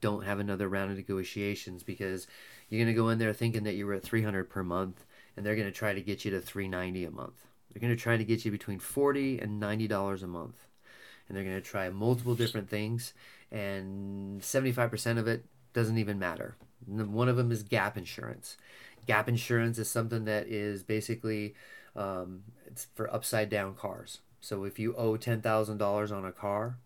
Don't 0.00 0.24
have 0.24 0.38
another 0.38 0.68
round 0.68 0.90
of 0.90 0.96
negotiations 0.96 1.82
because 1.82 2.26
you're 2.68 2.82
going 2.82 2.94
to 2.94 3.00
go 3.00 3.08
in 3.08 3.18
there 3.18 3.32
thinking 3.32 3.64
that 3.64 3.74
you 3.74 3.86
were 3.86 3.94
at 3.94 4.02
300 4.02 4.48
per 4.48 4.62
month 4.62 5.04
and 5.36 5.44
they're 5.44 5.56
going 5.56 5.66
to 5.66 5.72
try 5.72 5.92
to 5.92 6.00
get 6.00 6.24
you 6.24 6.30
to 6.32 6.40
390 6.40 7.04
a 7.04 7.10
month. 7.10 7.46
They're 7.72 7.80
going 7.80 7.94
to 7.94 8.02
try 8.02 8.16
to 8.16 8.24
get 8.24 8.44
you 8.44 8.50
between 8.50 8.78
40 8.78 9.38
and 9.40 9.60
90 9.60 9.88
dollars 9.88 10.22
a 10.22 10.26
month. 10.26 10.56
And 11.28 11.36
they're 11.36 11.44
going 11.44 11.56
to 11.56 11.62
try 11.62 11.88
multiple 11.90 12.34
different 12.34 12.68
things 12.68 13.12
and 13.50 14.40
75% 14.40 15.18
of 15.18 15.26
it 15.26 15.44
doesn't 15.72 15.98
even 15.98 16.18
matter. 16.18 16.56
One 16.86 17.28
of 17.28 17.36
them 17.36 17.50
is 17.50 17.62
gap 17.62 17.96
insurance. 17.96 18.56
Gap 19.06 19.28
insurance 19.28 19.78
is 19.78 19.90
something 19.90 20.24
that 20.24 20.46
is 20.46 20.82
basically 20.82 21.54
um, 21.96 22.42
it's 22.66 22.86
for 22.94 23.12
upside 23.12 23.48
down 23.48 23.74
cars. 23.74 24.20
So 24.46 24.62
if 24.62 24.78
you 24.78 24.94
owe 24.94 25.16
$10,000 25.16 26.16
on 26.16 26.24
a 26.24 26.30
car 26.30 26.78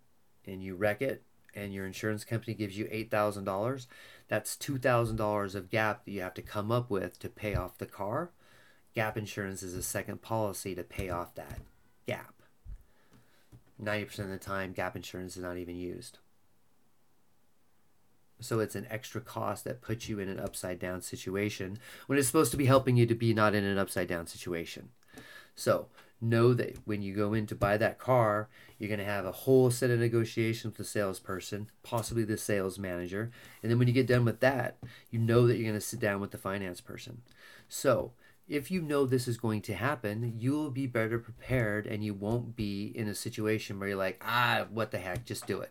and 0.46 0.62
you 0.62 0.74
wreck 0.76 1.02
it 1.02 1.24
and 1.54 1.74
your 1.74 1.84
insurance 1.84 2.24
company 2.24 2.54
gives 2.54 2.78
you 2.78 2.86
$8,000, 2.86 3.86
that's 4.28 4.56
$2,000 4.56 5.54
of 5.54 5.68
gap 5.68 6.06
that 6.06 6.10
you 6.10 6.23
have 6.23 6.32
to 6.32 6.40
come 6.40 6.73
up 6.73 6.88
with 6.88 7.18
to 7.18 7.28
pay 7.28 7.54
off 7.54 7.76
the 7.76 7.84
car. 7.84 8.30
Gap 8.94 9.18
insurance 9.18 9.62
is 9.62 9.75
a 9.75 9.82
second 9.82 10.23
policy 10.23 10.75
to 10.75 10.82
pay 10.82 11.10
off 11.10 11.34
that 11.34 11.60
gap. 12.06 12.32
90% 13.78 14.20
of 14.20 14.30
the 14.30 14.38
time, 14.38 14.73
gap 14.73 14.96
insurance 14.96 15.36
is 15.36 15.42
not 15.42 15.58
even 15.58 15.76
used. 15.76 16.18
So 18.40 18.60
it's 18.60 18.75
an 18.75 18.86
extra 18.88 19.20
cost 19.20 19.64
that 19.64 19.82
puts 19.82 20.08
you 20.08 20.18
in 20.18 20.30
an 20.30 20.40
upside 20.40 20.78
down 20.78 21.02
situation 21.02 21.78
when 22.06 22.18
it's 22.18 22.26
supposed 22.26 22.52
to 22.52 22.56
be 22.56 22.64
helping 22.64 22.96
you 22.96 23.04
to 23.04 23.14
be 23.14 23.34
not 23.34 23.54
in 23.54 23.64
an 23.64 23.76
upside 23.76 24.08
down 24.08 24.26
situation. 24.26 24.88
So 25.54 25.88
know 26.21 26.54
that 26.54 26.76
when 26.85 27.02
you 27.02 27.15
go 27.15 27.33
in 27.33 27.47
to 27.47 27.54
buy 27.54 27.76
that 27.76 27.99
car, 27.99 28.49
you're 28.78 28.89
going 28.89 28.99
to 28.99 29.04
have 29.04 29.25
a 29.25 29.33
whole 29.33 29.71
set 29.71 29.91
of 29.91 30.00
negotiations 30.00 30.65
with 30.65 30.76
the 30.76 30.85
salesperson, 30.85 31.69
possibly 31.83 32.25
the 32.25 32.37
sales 32.37 32.78
manager. 32.78 33.30
And 33.63 33.71
then 33.71 33.78
when 33.78 33.89
you 33.89 33.95
get 33.95 34.06
done 34.06 34.25
with 34.25 34.41
that, 34.41 34.76
you 35.11 35.19
know 35.19 35.47
that 35.47 35.56
you're 35.56 35.69
going 35.69 35.75
to 35.75 35.80
sit 35.80 36.00
down 36.00 36.21
with 36.21 36.30
the 36.30 36.39
finance 36.39 36.80
person. 36.80 37.23
So, 37.69 38.13
if 38.49 38.69
you 38.69 38.83
know 38.83 39.06
this 39.06 39.28
is 39.28 39.37
going 39.37 39.63
to 39.63 39.75
happen, 39.75 40.35
you'll 40.37 40.71
be 40.71 40.89
better 40.89 41.21
prepared 41.21 41.87
and 41.87 42.02
you 42.02 42.13
won't 42.13 42.56
be 42.56 42.87
in 42.87 43.06
a 43.06 43.15
situation 43.15 43.78
where 43.78 43.91
you're 43.91 43.97
like, 43.97 44.21
ah, 44.26 44.67
what 44.71 44.91
the 44.91 44.99
heck, 44.99 45.25
just 45.25 45.47
do 45.47 45.61
it. 45.61 45.71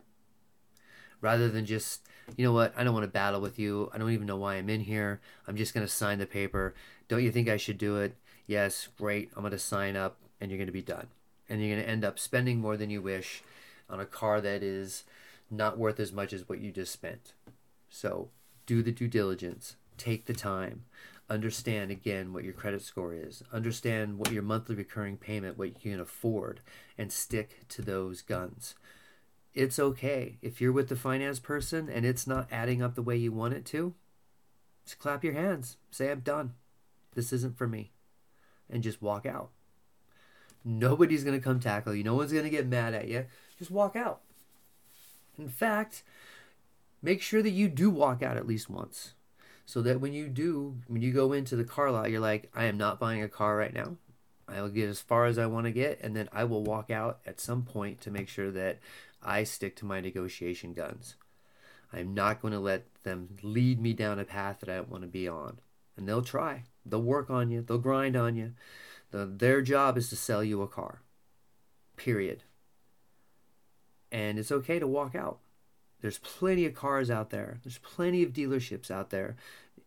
Rather 1.19 1.49
than 1.49 1.65
just, 1.65 2.07
you 2.37 2.45
know 2.45 2.53
what, 2.53 2.73
I 2.77 2.85
don't 2.85 2.93
want 2.93 3.03
to 3.03 3.11
battle 3.11 3.41
with 3.41 3.59
you. 3.59 3.91
I 3.93 3.97
don't 3.97 4.11
even 4.11 4.27
know 4.27 4.37
why 4.37 4.55
I'm 4.55 4.69
in 4.69 4.79
here. 4.79 5.19
I'm 5.45 5.57
just 5.57 5.73
going 5.73 5.85
to 5.85 5.91
sign 5.91 6.19
the 6.19 6.25
paper. 6.25 6.73
Don't 7.09 7.21
you 7.21 7.31
think 7.31 7.49
I 7.49 7.57
should 7.57 7.77
do 7.77 7.97
it? 7.97 8.15
Yes, 8.47 8.87
great. 8.97 9.29
I'm 9.35 9.41
going 9.41 9.51
to 9.51 9.59
sign 9.59 9.97
up 9.97 10.17
and 10.39 10.49
you're 10.49 10.57
going 10.57 10.67
to 10.67 10.73
be 10.73 10.81
done. 10.81 11.07
And 11.47 11.61
you're 11.61 11.75
going 11.75 11.83
to 11.83 11.89
end 11.89 12.05
up 12.05 12.19
spending 12.19 12.59
more 12.59 12.77
than 12.77 12.89
you 12.89 13.01
wish 13.01 13.43
on 13.89 13.99
a 13.99 14.05
car 14.05 14.39
that 14.41 14.61
is 14.61 15.03
not 15.49 15.77
worth 15.77 15.99
as 15.99 16.11
much 16.11 16.31
as 16.31 16.47
what 16.47 16.59
you 16.59 16.71
just 16.71 16.91
spent. 16.93 17.33
So 17.89 18.29
do 18.65 18.83
the 18.83 18.91
due 18.91 19.07
diligence, 19.07 19.75
take 19.97 20.25
the 20.25 20.33
time, 20.33 20.85
understand 21.29 21.91
again 21.91 22.33
what 22.33 22.43
your 22.43 22.53
credit 22.53 22.81
score 22.81 23.13
is, 23.13 23.43
understand 23.51 24.17
what 24.17 24.31
your 24.31 24.43
monthly 24.43 24.75
recurring 24.75 25.17
payment, 25.17 25.57
what 25.57 25.69
you 25.69 25.91
can 25.91 25.99
afford, 25.99 26.61
and 26.97 27.11
stick 27.11 27.67
to 27.69 27.81
those 27.81 28.21
guns. 28.21 28.75
It's 29.53 29.79
okay 29.79 30.37
if 30.41 30.61
you're 30.61 30.71
with 30.71 30.89
the 30.89 30.95
finance 30.95 31.39
person 31.39 31.89
and 31.89 32.05
it's 32.05 32.27
not 32.27 32.47
adding 32.51 32.81
up 32.81 32.95
the 32.95 33.01
way 33.01 33.17
you 33.17 33.31
want 33.31 33.55
it 33.55 33.65
to. 33.67 33.93
Just 34.85 34.99
clap 34.99 35.23
your 35.23 35.33
hands, 35.33 35.77
say, 35.91 36.11
I'm 36.11 36.21
done. 36.21 36.53
This 37.15 37.33
isn't 37.33 37.57
for 37.57 37.67
me, 37.67 37.91
and 38.69 38.83
just 38.83 39.01
walk 39.01 39.25
out. 39.25 39.49
Nobody's 40.63 41.23
going 41.23 41.37
to 41.39 41.43
come 41.43 41.59
tackle 41.59 41.95
you. 41.95 42.03
No 42.03 42.15
one's 42.15 42.31
going 42.31 42.43
to 42.43 42.49
get 42.49 42.67
mad 42.67 42.93
at 42.93 43.07
you. 43.07 43.25
Just 43.57 43.71
walk 43.71 43.95
out. 43.95 44.21
In 45.37 45.49
fact, 45.49 46.03
make 47.01 47.21
sure 47.21 47.41
that 47.41 47.51
you 47.51 47.67
do 47.67 47.89
walk 47.89 48.21
out 48.21 48.37
at 48.37 48.47
least 48.47 48.69
once. 48.69 49.13
So 49.65 49.81
that 49.83 50.01
when 50.01 50.13
you 50.13 50.27
do, 50.27 50.77
when 50.87 51.01
you 51.01 51.13
go 51.13 51.31
into 51.31 51.55
the 51.55 51.63
car 51.63 51.91
lot, 51.91 52.09
you're 52.09 52.19
like, 52.19 52.49
I 52.55 52.65
am 52.65 52.77
not 52.77 52.99
buying 52.99 53.21
a 53.21 53.29
car 53.29 53.55
right 53.55 53.73
now. 53.73 53.97
I 54.47 54.61
will 54.61 54.69
get 54.69 54.89
as 54.89 54.99
far 54.99 55.25
as 55.25 55.37
I 55.37 55.45
want 55.45 55.65
to 55.65 55.71
get, 55.71 55.99
and 56.01 56.15
then 56.15 56.27
I 56.33 56.43
will 56.43 56.63
walk 56.63 56.89
out 56.89 57.19
at 57.25 57.39
some 57.39 57.61
point 57.61 58.01
to 58.01 58.11
make 58.11 58.27
sure 58.27 58.49
that 58.51 58.79
I 59.21 59.43
stick 59.43 59.75
to 59.77 59.85
my 59.85 60.01
negotiation 60.01 60.73
guns. 60.73 61.15
I'm 61.93 62.13
not 62.13 62.41
going 62.41 62.53
to 62.53 62.59
let 62.59 62.85
them 63.03 63.37
lead 63.43 63.79
me 63.79 63.93
down 63.93 64.19
a 64.19 64.25
path 64.25 64.59
that 64.59 64.69
I 64.69 64.77
don't 64.77 64.89
want 64.89 65.03
to 65.03 65.07
be 65.07 65.27
on. 65.27 65.59
And 65.97 66.07
they'll 66.07 66.21
try. 66.21 66.63
They'll 66.85 67.01
work 67.01 67.29
on 67.29 67.51
you. 67.51 67.61
They'll 67.61 67.77
grind 67.77 68.15
on 68.15 68.35
you. 68.35 68.53
The, 69.11 69.25
their 69.25 69.61
job 69.61 69.97
is 69.97 70.09
to 70.09 70.15
sell 70.15 70.43
you 70.43 70.61
a 70.61 70.67
car. 70.67 71.01
Period. 71.97 72.43
And 74.11 74.39
it's 74.39 74.51
okay 74.51 74.79
to 74.79 74.87
walk 74.87 75.15
out. 75.15 75.39
There's 76.01 76.19
plenty 76.19 76.65
of 76.65 76.73
cars 76.73 77.11
out 77.11 77.29
there. 77.29 77.59
There's 77.63 77.79
plenty 77.79 78.23
of 78.23 78.33
dealerships 78.33 78.89
out 78.89 79.09
there. 79.09 79.35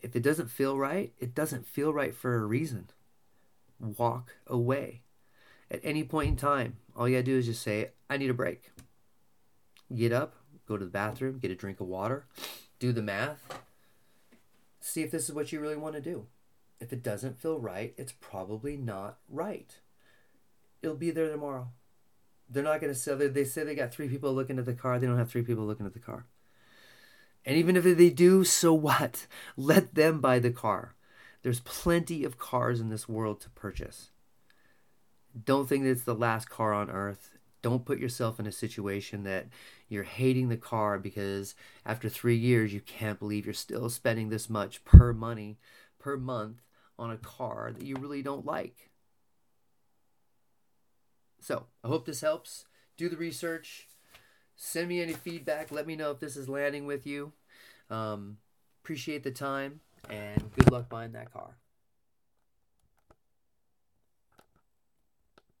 If 0.01 0.15
it 0.15 0.23
doesn't 0.23 0.51
feel 0.51 0.77
right, 0.77 1.11
it 1.19 1.33
doesn't 1.33 1.67
feel 1.67 1.93
right 1.93 2.13
for 2.13 2.35
a 2.35 2.45
reason. 2.45 2.89
Walk 3.79 4.35
away. 4.47 5.01
At 5.71 5.79
any 5.83 6.03
point 6.03 6.29
in 6.29 6.35
time, 6.35 6.77
all 6.95 7.09
you 7.09 7.15
gotta 7.15 7.23
do 7.23 7.37
is 7.37 7.47
just 7.47 7.63
say, 7.63 7.89
I 8.09 8.17
need 8.17 8.29
a 8.29 8.33
break. 8.33 8.69
Get 9.93 10.11
up, 10.11 10.35
go 10.67 10.77
to 10.77 10.85
the 10.85 10.91
bathroom, 10.91 11.39
get 11.39 11.51
a 11.51 11.55
drink 11.55 11.79
of 11.79 11.87
water, 11.87 12.25
do 12.79 12.91
the 12.91 13.01
math, 13.01 13.59
see 14.79 15.01
if 15.01 15.11
this 15.11 15.27
is 15.27 15.33
what 15.33 15.51
you 15.51 15.59
really 15.59 15.75
want 15.75 15.95
to 15.95 16.01
do. 16.01 16.27
If 16.83 16.91
it 16.91 17.01
doesn't 17.01 17.39
feel 17.39 17.61
right, 17.61 17.93
it's 17.95 18.11
probably 18.11 18.75
not 18.75 19.17
right. 19.29 19.73
It'll 20.81 20.97
be 20.97 21.11
there 21.11 21.29
tomorrow. 21.29 21.69
They're 22.49 22.61
not 22.61 22.81
going 22.81 22.91
to 22.91 22.99
sell. 22.99 23.15
They 23.15 23.45
say 23.45 23.63
they 23.63 23.73
got 23.73 23.93
three 23.93 24.09
people 24.09 24.33
looking 24.33 24.59
at 24.59 24.65
the 24.65 24.73
car. 24.73 24.99
They 24.99 25.07
don't 25.07 25.17
have 25.17 25.31
three 25.31 25.43
people 25.43 25.63
looking 25.63 25.85
at 25.85 25.93
the 25.93 25.99
car. 25.99 26.25
And 27.45 27.55
even 27.55 27.77
if 27.77 27.85
they 27.85 28.09
do, 28.09 28.43
so 28.43 28.73
what? 28.73 29.27
Let 29.55 29.95
them 29.95 30.19
buy 30.19 30.39
the 30.39 30.51
car. 30.51 30.93
There's 31.41 31.61
plenty 31.61 32.25
of 32.25 32.37
cars 32.37 32.81
in 32.81 32.89
this 32.89 33.07
world 33.07 33.39
to 33.41 33.49
purchase. 33.51 34.11
Don't 35.45 35.69
think 35.69 35.85
that 35.85 35.91
it's 35.91 36.03
the 36.03 36.13
last 36.13 36.49
car 36.49 36.73
on 36.73 36.89
earth. 36.89 37.37
Don't 37.61 37.85
put 37.85 37.97
yourself 37.97 38.41
in 38.41 38.45
a 38.45 38.51
situation 38.51 39.23
that 39.23 39.47
you're 39.87 40.03
hating 40.03 40.49
the 40.49 40.57
car 40.57 40.99
because 40.99 41.55
after 41.85 42.09
three 42.09 42.35
years 42.35 42.73
you 42.73 42.81
can't 42.81 43.19
believe 43.19 43.45
you're 43.45 43.53
still 43.53 43.89
spending 43.89 44.27
this 44.27 44.49
much 44.49 44.83
per 44.83 45.13
money 45.13 45.59
per 45.97 46.17
month 46.17 46.57
on 46.97 47.11
a 47.11 47.17
car 47.17 47.71
that 47.73 47.85
you 47.85 47.95
really 47.95 48.21
don't 48.21 48.45
like. 48.45 48.91
So 51.41 51.65
I 51.83 51.87
hope 51.87 52.05
this 52.05 52.21
helps. 52.21 52.65
Do 52.97 53.09
the 53.09 53.17
research. 53.17 53.87
Send 54.55 54.87
me 54.87 55.01
any 55.01 55.13
feedback. 55.13 55.71
Let 55.71 55.87
me 55.87 55.95
know 55.95 56.11
if 56.11 56.19
this 56.19 56.37
is 56.37 56.47
landing 56.47 56.85
with 56.85 57.05
you. 57.05 57.33
Um, 57.89 58.37
appreciate 58.83 59.23
the 59.23 59.31
time 59.31 59.81
and 60.09 60.51
good 60.55 60.71
luck 60.71 60.89
buying 60.89 61.13
that 61.13 61.33
car. 61.33 61.57